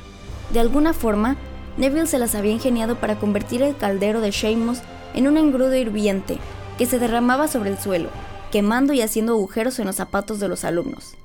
De 0.51 0.59
alguna 0.59 0.93
forma, 0.93 1.37
Neville 1.77 2.07
se 2.07 2.19
las 2.19 2.35
había 2.35 2.51
ingeniado 2.51 2.99
para 2.99 3.19
convertir 3.19 3.61
el 3.61 3.77
caldero 3.77 4.19
de 4.19 4.31
Seamus 4.31 4.81
en 5.13 5.27
un 5.27 5.37
engrudo 5.37 5.75
hirviente 5.75 6.37
que 6.77 6.85
se 6.85 6.99
derramaba 6.99 7.47
sobre 7.47 7.69
el 7.69 7.77
suelo, 7.77 8.09
quemando 8.51 8.93
y 8.93 9.01
haciendo 9.01 9.33
agujeros 9.33 9.79
en 9.79 9.85
los 9.85 9.95
zapatos 9.95 10.39
de 10.39 10.47
los 10.47 10.63
alumnos. 10.63 11.15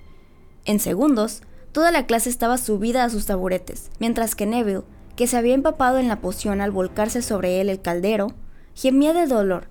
En 0.65 0.79
segundos, 0.81 1.43
toda 1.73 1.91
la 1.91 2.07
clase 2.07 2.31
estaba 2.31 2.59
subida 2.59 3.05
a 3.05 3.11
sus 3.11 3.27
taburetes, 3.27 3.91
mientras 3.99 4.35
que 4.35 4.47
Neville, 4.47 4.83
que 5.17 5.27
se 5.27 5.37
había 5.37 5.55
empapado 5.55 5.99
en 5.99 6.09
la 6.09 6.21
poción 6.21 6.61
al 6.61 6.71
volcarse 6.71 7.23
sobre 7.23 7.61
él 7.61 7.69
el 7.69 7.81
caldero, 7.81 8.29
gemía 8.75 9.13
de 9.13 9.27
dolor. 9.27 9.69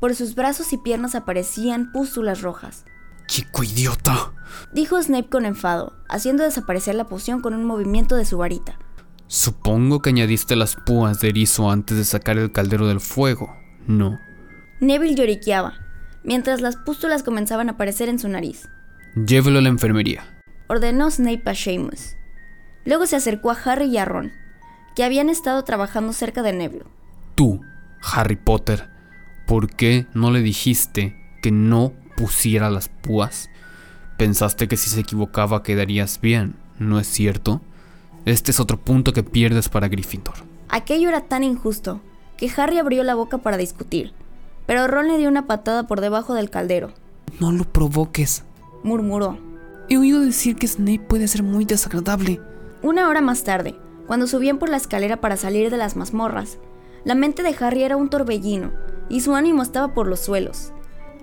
Por 0.00 0.14
sus 0.14 0.34
brazos 0.34 0.72
y 0.72 0.78
piernas 0.78 1.14
aparecían 1.14 1.92
pústulas 1.92 2.40
rojas. 2.42 2.84
Chico 3.28 3.62
idiota. 3.62 4.32
Dijo 4.72 5.00
Snape 5.00 5.28
con 5.28 5.44
enfado, 5.44 5.92
haciendo 6.08 6.44
desaparecer 6.44 6.94
la 6.94 7.04
poción 7.04 7.42
con 7.42 7.52
un 7.52 7.64
movimiento 7.66 8.16
de 8.16 8.24
su 8.24 8.38
varita. 8.38 8.78
Supongo 9.26 10.00
que 10.00 10.08
añadiste 10.08 10.56
las 10.56 10.76
púas 10.76 11.20
de 11.20 11.28
erizo 11.28 11.70
antes 11.70 11.98
de 11.98 12.04
sacar 12.04 12.38
el 12.38 12.50
caldero 12.52 12.88
del 12.88 13.00
fuego. 13.00 13.54
No. 13.86 14.18
Neville 14.80 15.14
lloriqueaba, 15.14 15.74
mientras 16.24 16.62
las 16.62 16.76
pústulas 16.76 17.22
comenzaban 17.22 17.68
a 17.68 17.72
aparecer 17.72 18.08
en 18.08 18.18
su 18.18 18.28
nariz. 18.28 18.66
Llévelo 19.14 19.58
a 19.58 19.62
la 19.62 19.68
enfermería. 19.68 20.40
Ordenó 20.66 21.10
Snape 21.10 21.42
a 21.44 21.54
Seamus. 21.54 22.16
Luego 22.86 23.04
se 23.04 23.16
acercó 23.16 23.50
a 23.50 23.58
Harry 23.62 23.86
y 23.86 23.98
a 23.98 24.06
Ron, 24.06 24.32
que 24.96 25.04
habían 25.04 25.28
estado 25.28 25.62
trabajando 25.64 26.14
cerca 26.14 26.42
de 26.42 26.54
Neville. 26.54 26.86
Tú, 27.34 27.60
Harry 28.00 28.36
Potter, 28.36 28.88
¿por 29.46 29.68
qué 29.68 30.06
no 30.14 30.30
le 30.30 30.40
dijiste 30.40 31.14
que 31.42 31.50
no 31.50 31.92
pusiera 32.18 32.68
las 32.68 32.88
púas? 32.88 33.48
Pensaste 34.16 34.66
que 34.66 34.76
si 34.76 34.90
se 34.90 35.00
equivocaba 35.00 35.62
quedarías 35.62 36.20
bien, 36.20 36.56
¿no 36.80 36.98
es 36.98 37.06
cierto? 37.06 37.60
Este 38.24 38.50
es 38.50 38.58
otro 38.58 38.76
punto 38.76 39.12
que 39.12 39.22
pierdes 39.22 39.68
para 39.68 39.86
Gryffindor. 39.86 40.34
Aquello 40.68 41.08
era 41.08 41.20
tan 41.20 41.44
injusto 41.44 42.00
que 42.36 42.50
Harry 42.56 42.78
abrió 42.78 43.04
la 43.04 43.14
boca 43.14 43.38
para 43.38 43.56
discutir, 43.56 44.12
pero 44.66 44.88
Ron 44.88 45.06
le 45.06 45.16
dio 45.16 45.28
una 45.28 45.46
patada 45.46 45.86
por 45.86 46.00
debajo 46.00 46.34
del 46.34 46.50
caldero. 46.50 46.92
No 47.38 47.52
lo 47.52 47.64
provoques. 47.64 48.42
Murmuró. 48.82 49.38
He 49.88 49.96
oído 49.96 50.20
decir 50.20 50.56
que 50.56 50.66
Snape 50.66 51.04
puede 51.08 51.28
ser 51.28 51.44
muy 51.44 51.64
desagradable. 51.64 52.40
Una 52.82 53.08
hora 53.08 53.20
más 53.20 53.44
tarde, 53.44 53.76
cuando 54.08 54.26
subían 54.26 54.58
por 54.58 54.68
la 54.68 54.76
escalera 54.76 55.20
para 55.20 55.36
salir 55.36 55.70
de 55.70 55.76
las 55.76 55.94
mazmorras, 55.94 56.58
la 57.04 57.14
mente 57.14 57.44
de 57.44 57.54
Harry 57.60 57.84
era 57.84 57.96
un 57.96 58.10
torbellino 58.10 58.72
y 59.08 59.20
su 59.20 59.36
ánimo 59.36 59.62
estaba 59.62 59.94
por 59.94 60.08
los 60.08 60.20
suelos. 60.20 60.72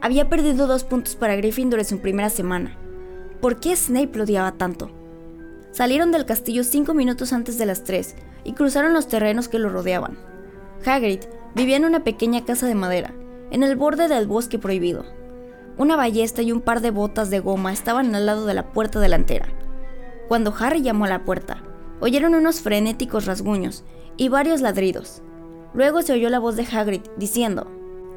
Había 0.02 0.30
perdido 0.30 0.68
dos 0.68 0.84
puntos 0.84 1.16
para 1.16 1.36
Gryffindor 1.36 1.80
en 1.80 1.86
su 1.86 2.00
primera 2.00 2.30
semana. 2.30 2.78
por 3.42 3.60
qué 3.60 3.76
Snape 3.76 4.18
lo 4.18 4.24
odiaba 4.24 4.54
tanto. 4.54 4.90
Salieron 5.72 6.12
del 6.12 6.26
castillo 6.26 6.64
cinco 6.64 6.94
minutos 6.94 7.32
antes 7.34 7.58
de 7.58 7.66
las 7.66 7.84
tres 7.84 8.16
y 8.44 8.54
cruzaron 8.54 8.94
los 8.94 9.08
terrenos 9.08 9.50
que 9.50 9.60
lo 9.60 9.70
rodeaban. 9.70 10.18
Hagrid 10.86 11.20
vivía 11.54 11.76
en 11.78 11.86
una 11.86 12.04
pequeña 12.04 12.44
casa 12.46 12.66
de 12.66 12.76
madera, 12.76 13.14
en 13.52 13.62
el 13.62 13.76
borde 13.76 14.08
del 14.08 14.26
bosque 14.26 14.58
prohibido. 14.58 15.06
Una 15.78 15.96
ballesta 15.96 16.42
y 16.42 16.52
un 16.52 16.62
par 16.62 16.82
de 16.82 16.90
botas 16.92 17.30
de 17.30 17.40
goma 17.40 17.72
estaban 17.74 18.16
al 18.16 18.26
lado 18.26 18.46
de 18.46 18.54
la 18.54 18.72
puerta 18.72 19.00
delantera. 19.00 19.48
Cuando 20.28 20.54
Harry 20.58 20.82
llamó 20.82 21.06
a 21.06 21.10
la 21.10 21.26
puerta, 21.26 21.62
oyeron 22.00 22.34
unos 22.34 22.62
frenéticos 22.62 23.26
rasguños 23.26 23.84
y 24.18 24.30
varios 24.30 24.62
ladridos. 24.62 25.22
Luego 25.74 26.02
se 26.02 26.14
oyó 26.14 26.30
la 26.30 26.40
voz 26.40 26.56
de 26.56 26.64
Hagrid 26.66 27.02
diciendo, 27.18 27.68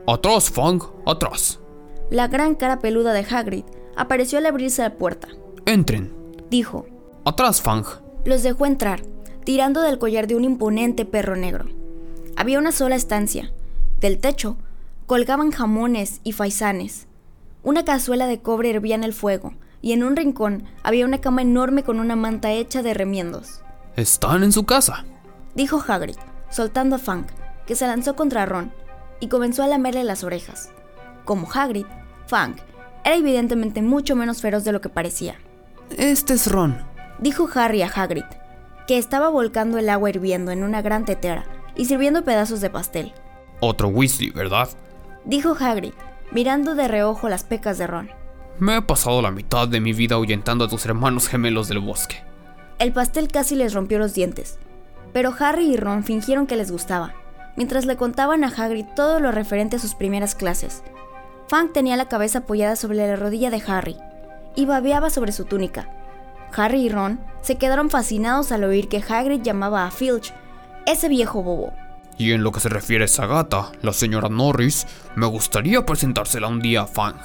Atrás, 0.06 0.48
Fang, 0.48 0.80
atrás. 1.04 1.60
La 2.10 2.28
gran 2.28 2.54
cara 2.54 2.78
peluda 2.78 3.12
de 3.12 3.26
Hagrid 3.28 3.64
apareció 3.96 4.38
al 4.38 4.46
abrirse 4.46 4.82
la 4.82 4.94
puerta. 4.94 5.28
Entren. 5.66 6.12
Dijo. 6.50 6.86
Atrás, 7.24 7.60
Fang. 7.60 7.84
Los 8.24 8.42
dejó 8.42 8.64
entrar, 8.64 9.02
tirando 9.44 9.82
del 9.82 9.98
collar 9.98 10.26
de 10.26 10.34
un 10.34 10.44
imponente 10.44 11.04
perro 11.04 11.36
negro. 11.36 11.66
Había 12.36 12.58
una 12.58 12.72
sola 12.72 12.96
estancia. 12.96 13.52
Del 14.00 14.18
techo 14.18 14.56
colgaban 15.06 15.50
jamones 15.50 16.20
y 16.24 16.32
faisanes. 16.32 17.06
Una 17.62 17.84
cazuela 17.84 18.26
de 18.26 18.40
cobre 18.40 18.70
hervía 18.70 18.94
en 18.94 19.04
el 19.04 19.12
fuego, 19.12 19.54
y 19.82 19.92
en 19.92 20.02
un 20.02 20.16
rincón 20.16 20.64
había 20.82 21.04
una 21.04 21.20
cama 21.20 21.42
enorme 21.42 21.82
con 21.82 22.00
una 22.00 22.16
manta 22.16 22.52
hecha 22.52 22.82
de 22.82 22.94
remiendos. 22.94 23.60
Están 23.96 24.44
en 24.44 24.52
su 24.52 24.64
casa, 24.64 25.04
dijo 25.54 25.82
Hagrid, 25.86 26.16
soltando 26.50 26.96
a 26.96 26.98
Fang, 26.98 27.26
que 27.66 27.74
se 27.74 27.86
lanzó 27.86 28.16
contra 28.16 28.46
Ron 28.46 28.72
y 29.20 29.28
comenzó 29.28 29.62
a 29.62 29.66
lamerle 29.66 30.04
las 30.04 30.24
orejas. 30.24 30.70
Como 31.28 31.46
Hagrid, 31.52 31.84
Fang 32.26 32.56
era 33.04 33.16
evidentemente 33.16 33.82
mucho 33.82 34.16
menos 34.16 34.40
feroz 34.40 34.64
de 34.64 34.72
lo 34.72 34.80
que 34.80 34.88
parecía. 34.88 35.34
Este 35.98 36.32
es 36.32 36.50
Ron, 36.50 36.78
dijo 37.18 37.46
Harry 37.54 37.82
a 37.82 37.86
Hagrid, 37.86 38.24
que 38.86 38.96
estaba 38.96 39.28
volcando 39.28 39.76
el 39.76 39.90
agua 39.90 40.08
hirviendo 40.08 40.52
en 40.52 40.64
una 40.64 40.80
gran 40.80 41.04
tetera 41.04 41.44
y 41.76 41.84
sirviendo 41.84 42.24
pedazos 42.24 42.62
de 42.62 42.70
pastel. 42.70 43.12
Otro 43.60 43.88
Weasley, 43.88 44.30
¿verdad? 44.30 44.70
Dijo 45.26 45.54
Hagrid, 45.60 45.92
mirando 46.32 46.74
de 46.74 46.88
reojo 46.88 47.28
las 47.28 47.44
pecas 47.44 47.76
de 47.76 47.86
Ron. 47.86 48.08
Me 48.58 48.78
he 48.78 48.80
pasado 48.80 49.20
la 49.20 49.30
mitad 49.30 49.68
de 49.68 49.80
mi 49.80 49.92
vida 49.92 50.14
ahuyentando 50.14 50.64
a 50.64 50.68
tus 50.68 50.86
hermanos 50.86 51.28
gemelos 51.28 51.68
del 51.68 51.80
bosque. 51.80 52.24
El 52.78 52.94
pastel 52.94 53.28
casi 53.28 53.54
les 53.54 53.74
rompió 53.74 53.98
los 53.98 54.14
dientes, 54.14 54.58
pero 55.12 55.34
Harry 55.38 55.74
y 55.74 55.76
Ron 55.76 56.04
fingieron 56.04 56.46
que 56.46 56.56
les 56.56 56.70
gustaba, 56.70 57.12
mientras 57.54 57.84
le 57.84 57.98
contaban 57.98 58.44
a 58.44 58.48
Hagrid 58.48 58.86
todo 58.96 59.20
lo 59.20 59.30
referente 59.30 59.76
a 59.76 59.78
sus 59.78 59.94
primeras 59.94 60.34
clases. 60.34 60.82
Fang 61.48 61.72
tenía 61.72 61.96
la 61.96 62.08
cabeza 62.08 62.40
apoyada 62.40 62.76
sobre 62.76 62.98
la 62.98 63.16
rodilla 63.16 63.50
de 63.50 63.62
Harry 63.66 63.96
y 64.54 64.66
babeaba 64.66 65.08
sobre 65.08 65.32
su 65.32 65.46
túnica. 65.46 65.88
Harry 66.54 66.82
y 66.82 66.88
Ron 66.90 67.20
se 67.40 67.56
quedaron 67.56 67.88
fascinados 67.88 68.52
al 68.52 68.64
oír 68.64 68.88
que 68.88 69.02
Hagrid 69.06 69.42
llamaba 69.42 69.86
a 69.86 69.90
Filch 69.90 70.32
ese 70.86 71.08
viejo 71.08 71.42
bobo. 71.42 71.72
Y 72.18 72.32
en 72.32 72.42
lo 72.42 72.52
que 72.52 72.60
se 72.60 72.68
refiere 72.68 73.04
a 73.04 73.06
esa 73.06 73.26
gata, 73.26 73.72
la 73.80 73.92
señora 73.92 74.28
Norris, 74.28 74.86
me 75.14 75.26
gustaría 75.26 75.86
presentársela 75.86 76.48
un 76.48 76.60
día 76.60 76.82
a 76.82 76.86
Fang. 76.86 77.16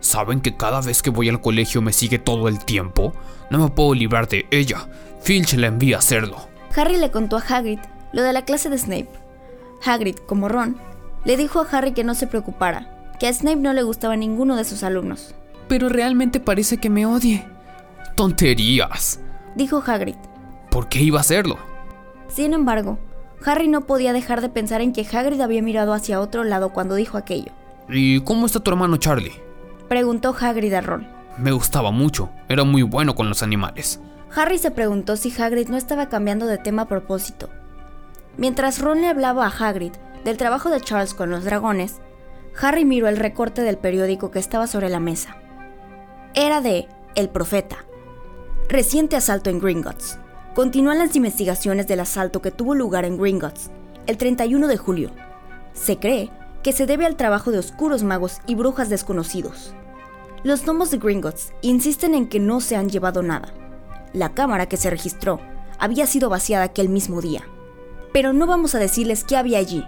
¿Saben 0.00 0.40
que 0.40 0.56
cada 0.56 0.80
vez 0.80 1.02
que 1.02 1.10
voy 1.10 1.28
al 1.28 1.40
colegio 1.40 1.82
me 1.82 1.92
sigue 1.92 2.18
todo 2.18 2.48
el 2.48 2.64
tiempo? 2.64 3.12
No 3.50 3.58
me 3.58 3.70
puedo 3.70 3.94
librar 3.94 4.28
de 4.28 4.46
ella. 4.50 4.88
Filch 5.20 5.54
la 5.54 5.66
envía 5.66 5.96
a 5.96 5.98
hacerlo. 5.98 6.36
Harry 6.76 6.96
le 6.96 7.10
contó 7.10 7.36
a 7.36 7.40
Hagrid 7.40 7.80
lo 8.12 8.22
de 8.22 8.32
la 8.32 8.44
clase 8.44 8.70
de 8.70 8.78
Snape. 8.78 9.10
Hagrid, 9.84 10.16
como 10.16 10.48
Ron, 10.48 10.76
le 11.24 11.36
dijo 11.36 11.60
a 11.60 11.68
Harry 11.70 11.92
que 11.92 12.04
no 12.04 12.14
se 12.14 12.26
preocupara, 12.26 12.97
que 13.18 13.26
a 13.26 13.32
Snape 13.32 13.56
no 13.56 13.72
le 13.72 13.82
gustaba 13.82 14.16
ninguno 14.16 14.56
de 14.56 14.64
sus 14.64 14.82
alumnos. 14.82 15.34
Pero 15.68 15.88
realmente 15.88 16.40
parece 16.40 16.78
que 16.78 16.90
me 16.90 17.06
odie. 17.06 17.46
Tonterías, 18.16 19.20
dijo 19.54 19.82
Hagrid. 19.86 20.16
¿Por 20.70 20.88
qué 20.88 21.00
iba 21.00 21.18
a 21.18 21.20
hacerlo? 21.20 21.56
Sin 22.28 22.52
embargo, 22.52 22.98
Harry 23.44 23.68
no 23.68 23.82
podía 23.82 24.12
dejar 24.12 24.40
de 24.40 24.48
pensar 24.48 24.80
en 24.80 24.92
que 24.92 25.06
Hagrid 25.10 25.40
había 25.40 25.62
mirado 25.62 25.92
hacia 25.92 26.20
otro 26.20 26.44
lado 26.44 26.70
cuando 26.72 26.94
dijo 26.94 27.16
aquello. 27.16 27.52
¿Y 27.88 28.20
cómo 28.20 28.46
está 28.46 28.60
tu 28.60 28.70
hermano 28.70 28.96
Charlie? 28.96 29.32
Preguntó 29.88 30.34
Hagrid 30.38 30.74
a 30.74 30.80
Ron. 30.80 31.06
Me 31.38 31.52
gustaba 31.52 31.90
mucho, 31.90 32.30
era 32.48 32.64
muy 32.64 32.82
bueno 32.82 33.14
con 33.14 33.28
los 33.28 33.42
animales. 33.42 34.00
Harry 34.34 34.58
se 34.58 34.70
preguntó 34.70 35.16
si 35.16 35.32
Hagrid 35.40 35.68
no 35.68 35.76
estaba 35.76 36.08
cambiando 36.08 36.46
de 36.46 36.58
tema 36.58 36.82
a 36.82 36.88
propósito. 36.88 37.48
Mientras 38.36 38.80
Ron 38.80 39.00
le 39.00 39.08
hablaba 39.08 39.46
a 39.46 39.50
Hagrid 39.50 39.92
del 40.24 40.36
trabajo 40.36 40.68
de 40.70 40.80
Charles 40.80 41.14
con 41.14 41.30
los 41.30 41.44
dragones, 41.44 42.00
Harry 42.60 42.84
miró 42.84 43.06
el 43.08 43.16
recorte 43.16 43.62
del 43.62 43.78
periódico 43.78 44.30
que 44.30 44.40
estaba 44.40 44.66
sobre 44.66 44.88
la 44.88 44.98
mesa. 44.98 45.36
Era 46.34 46.60
de 46.60 46.88
El 47.14 47.28
Profeta. 47.28 47.84
Reciente 48.68 49.16
asalto 49.16 49.48
en 49.48 49.60
Gringotts. 49.60 50.18
Continúan 50.54 50.98
las 50.98 51.14
investigaciones 51.14 51.86
del 51.86 52.00
asalto 52.00 52.42
que 52.42 52.50
tuvo 52.50 52.74
lugar 52.74 53.04
en 53.04 53.16
Gringotts 53.16 53.70
el 54.06 54.16
31 54.16 54.66
de 54.66 54.76
julio. 54.76 55.10
Se 55.72 55.98
cree 55.98 56.30
que 56.62 56.72
se 56.72 56.86
debe 56.86 57.06
al 57.06 57.16
trabajo 57.16 57.52
de 57.52 57.58
oscuros 57.58 58.02
magos 58.02 58.40
y 58.46 58.56
brujas 58.56 58.88
desconocidos. 58.88 59.74
Los 60.42 60.64
gnomos 60.64 60.90
de 60.90 60.98
Gringotts 60.98 61.52
insisten 61.62 62.14
en 62.14 62.28
que 62.28 62.40
no 62.40 62.60
se 62.60 62.74
han 62.74 62.88
llevado 62.88 63.22
nada. 63.22 63.54
La 64.12 64.34
cámara 64.34 64.66
que 64.66 64.76
se 64.76 64.90
registró 64.90 65.40
había 65.78 66.06
sido 66.06 66.28
vaciada 66.28 66.64
aquel 66.64 66.88
mismo 66.88 67.20
día. 67.20 67.44
Pero 68.12 68.32
no 68.32 68.46
vamos 68.46 68.74
a 68.74 68.78
decirles 68.78 69.22
qué 69.22 69.36
había 69.36 69.58
allí, 69.58 69.84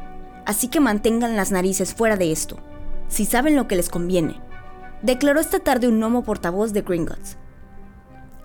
así 0.50 0.66
que 0.66 0.80
mantengan 0.80 1.36
las 1.36 1.52
narices 1.52 1.94
fuera 1.94 2.16
de 2.16 2.32
esto, 2.32 2.58
si 3.06 3.24
saben 3.24 3.54
lo 3.54 3.68
que 3.68 3.76
les 3.76 3.88
conviene, 3.88 4.40
declaró 5.00 5.38
esta 5.38 5.60
tarde 5.60 5.86
un 5.86 6.00
gnomo 6.00 6.24
portavoz 6.24 6.72
de 6.72 6.82
Gringotts. 6.82 7.38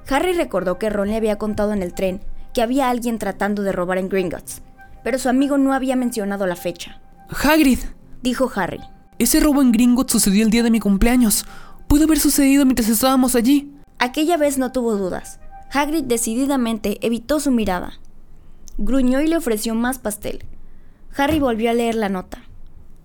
Harry 0.07 0.33
recordó 0.33 0.77
que 0.77 0.91
Ron 0.91 1.07
le 1.07 1.15
había 1.15 1.39
contado 1.39 1.73
en 1.73 1.81
el 1.81 1.95
tren 1.95 2.21
que 2.53 2.61
había 2.61 2.91
alguien 2.91 3.17
tratando 3.17 3.63
de 3.63 3.71
robar 3.71 3.97
en 3.97 4.07
Gringotts, 4.07 4.61
pero 5.03 5.17
su 5.17 5.29
amigo 5.29 5.57
no 5.57 5.73
había 5.73 5.95
mencionado 5.95 6.45
la 6.45 6.55
fecha. 6.55 7.01
Hagrid, 7.29 7.79
dijo 8.21 8.51
Harry. 8.53 8.81
Ese 9.17 9.39
robo 9.39 9.63
en 9.63 9.71
Gringotts 9.71 10.11
sucedió 10.11 10.45
el 10.45 10.51
día 10.51 10.61
de 10.61 10.69
mi 10.69 10.79
cumpleaños. 10.79 11.47
Pudo 11.87 12.03
haber 12.03 12.19
sucedido 12.19 12.65
mientras 12.65 12.87
estábamos 12.87 13.33
allí. 13.33 13.73
Aquella 13.97 14.37
vez 14.37 14.59
no 14.59 14.71
tuvo 14.71 14.95
dudas. 14.95 15.39
Hagrid 15.71 16.03
decididamente 16.03 16.99
evitó 17.01 17.39
su 17.39 17.49
mirada. 17.49 17.93
Gruñó 18.77 19.21
y 19.21 19.27
le 19.27 19.37
ofreció 19.37 19.73
más 19.73 19.97
pastel. 19.97 20.45
Harry 21.17 21.39
volvió 21.39 21.69
a 21.71 21.73
leer 21.73 21.95
la 21.95 22.09
nota. 22.09 22.39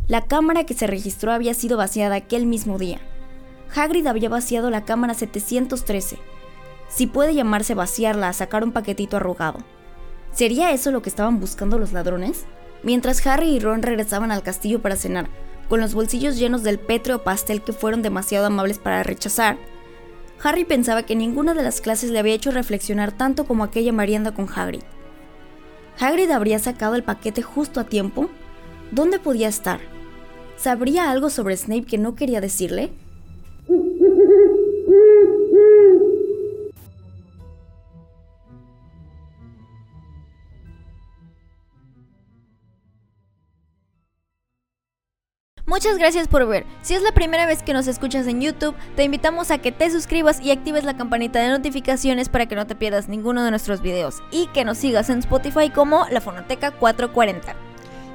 La 0.08 0.22
cámara 0.22 0.64
que 0.64 0.74
se 0.74 0.88
registró 0.88 1.30
había 1.30 1.54
sido 1.54 1.76
vaciada 1.76 2.16
aquel 2.16 2.44
mismo 2.44 2.76
día. 2.76 2.98
Hagrid 3.72 4.06
había 4.08 4.28
vaciado 4.28 4.68
la 4.68 4.84
cámara 4.84 5.14
713 5.14 6.18
si 6.88 7.06
puede 7.06 7.34
llamarse 7.34 7.74
vaciarla 7.74 8.28
a 8.28 8.32
sacar 8.32 8.64
un 8.64 8.72
paquetito 8.72 9.16
arrugado. 9.16 9.60
¿Sería 10.32 10.72
eso 10.72 10.90
lo 10.90 11.02
que 11.02 11.08
estaban 11.08 11.38
buscando 11.38 11.78
los 11.78 11.92
ladrones? 11.92 12.46
Mientras 12.82 13.24
Harry 13.26 13.50
y 13.50 13.60
Ron 13.60 13.82
regresaban 13.82 14.32
al 14.32 14.42
castillo 14.42 14.82
para 14.82 14.96
cenar, 14.96 15.28
con 15.68 15.80
los 15.80 15.94
bolsillos 15.94 16.36
llenos 16.36 16.64
del 16.64 16.80
pétreo 16.80 17.22
pastel 17.22 17.62
que 17.62 17.72
fueron 17.72 18.02
demasiado 18.02 18.46
amables 18.46 18.80
para 18.80 19.04
rechazar, 19.04 19.56
Harry 20.42 20.64
pensaba 20.64 21.04
que 21.04 21.14
ninguna 21.14 21.54
de 21.54 21.62
las 21.62 21.80
clases 21.80 22.10
le 22.10 22.18
había 22.18 22.34
hecho 22.34 22.50
reflexionar 22.50 23.12
tanto 23.12 23.44
como 23.44 23.62
aquella 23.62 23.92
merienda 23.92 24.34
con 24.34 24.48
Hagrid. 24.52 24.82
¿Hagrid 26.00 26.30
habría 26.30 26.58
sacado 26.58 26.94
el 26.94 27.02
paquete 27.02 27.42
justo 27.42 27.78
a 27.78 27.84
tiempo? 27.84 28.30
¿Dónde 28.90 29.18
podía 29.18 29.48
estar? 29.48 29.80
¿Sabría 30.56 31.10
algo 31.10 31.28
sobre 31.28 31.58
Snape 31.58 31.84
que 31.84 31.98
no 31.98 32.14
quería 32.14 32.40
decirle? 32.40 32.90
Muchas 45.70 45.98
gracias 45.98 46.26
por 46.26 46.48
ver. 46.48 46.66
Si 46.82 46.94
es 46.94 47.02
la 47.02 47.12
primera 47.12 47.46
vez 47.46 47.62
que 47.62 47.72
nos 47.72 47.86
escuchas 47.86 48.26
en 48.26 48.40
YouTube, 48.40 48.74
te 48.96 49.04
invitamos 49.04 49.52
a 49.52 49.58
que 49.58 49.70
te 49.70 49.88
suscribas 49.88 50.40
y 50.40 50.50
actives 50.50 50.82
la 50.82 50.96
campanita 50.96 51.38
de 51.38 51.48
notificaciones 51.48 52.28
para 52.28 52.46
que 52.46 52.56
no 52.56 52.66
te 52.66 52.74
pierdas 52.74 53.08
ninguno 53.08 53.44
de 53.44 53.50
nuestros 53.50 53.80
videos 53.80 54.16
y 54.32 54.48
que 54.48 54.64
nos 54.64 54.78
sigas 54.78 55.10
en 55.10 55.20
Spotify 55.20 55.70
como 55.70 56.06
La 56.10 56.20
Fonoteca 56.20 56.72
440. 56.72 57.54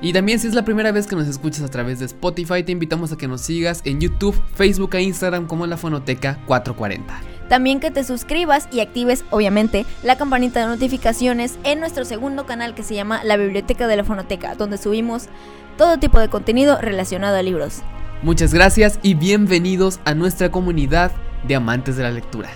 Y 0.01 0.11
también 0.11 0.41
si 0.41 0.47
es 0.47 0.53
la 0.53 0.65
primera 0.65 0.91
vez 0.91 1.07
que 1.07 1.15
nos 1.15 1.29
escuchas 1.29 1.63
a 1.63 1.69
través 1.69 1.99
de 1.99 2.07
Spotify, 2.07 2.61
te 2.61 2.73
invitamos 2.73 3.13
a 3.13 3.17
que 3.17 3.29
nos 3.29 3.39
sigas 3.39 3.81
en 3.85 4.01
YouTube, 4.01 4.35
Facebook 4.55 4.93
e 4.95 5.03
Instagram 5.03 5.47
como 5.47 5.65
La 5.65 5.77
Fonoteca 5.77 6.37
440. 6.47 7.21
También 7.47 7.79
que 7.79 7.91
te 7.91 8.03
suscribas 8.03 8.67
y 8.71 8.81
actives, 8.81 9.23
obviamente, 9.29 9.85
la 10.03 10.17
campanita 10.17 10.59
de 10.59 10.67
notificaciones 10.67 11.57
en 11.63 11.79
nuestro 11.79 12.03
segundo 12.03 12.45
canal 12.45 12.75
que 12.75 12.83
se 12.83 12.95
llama 12.95 13.23
La 13.23 13.37
Biblioteca 13.37 13.87
de 13.87 13.95
la 13.95 14.03
Fonoteca, 14.03 14.55
donde 14.55 14.77
subimos 14.77 15.29
todo 15.77 15.97
tipo 15.97 16.19
de 16.19 16.29
contenido 16.29 16.79
relacionado 16.81 17.37
a 17.37 17.41
libros. 17.41 17.81
Muchas 18.21 18.53
gracias 18.53 18.99
y 19.03 19.13
bienvenidos 19.13 19.99
a 20.05 20.13
nuestra 20.13 20.49
comunidad 20.49 21.11
de 21.47 21.55
amantes 21.55 21.97
de 21.97 22.03
la 22.03 22.11
lectura. 22.11 22.49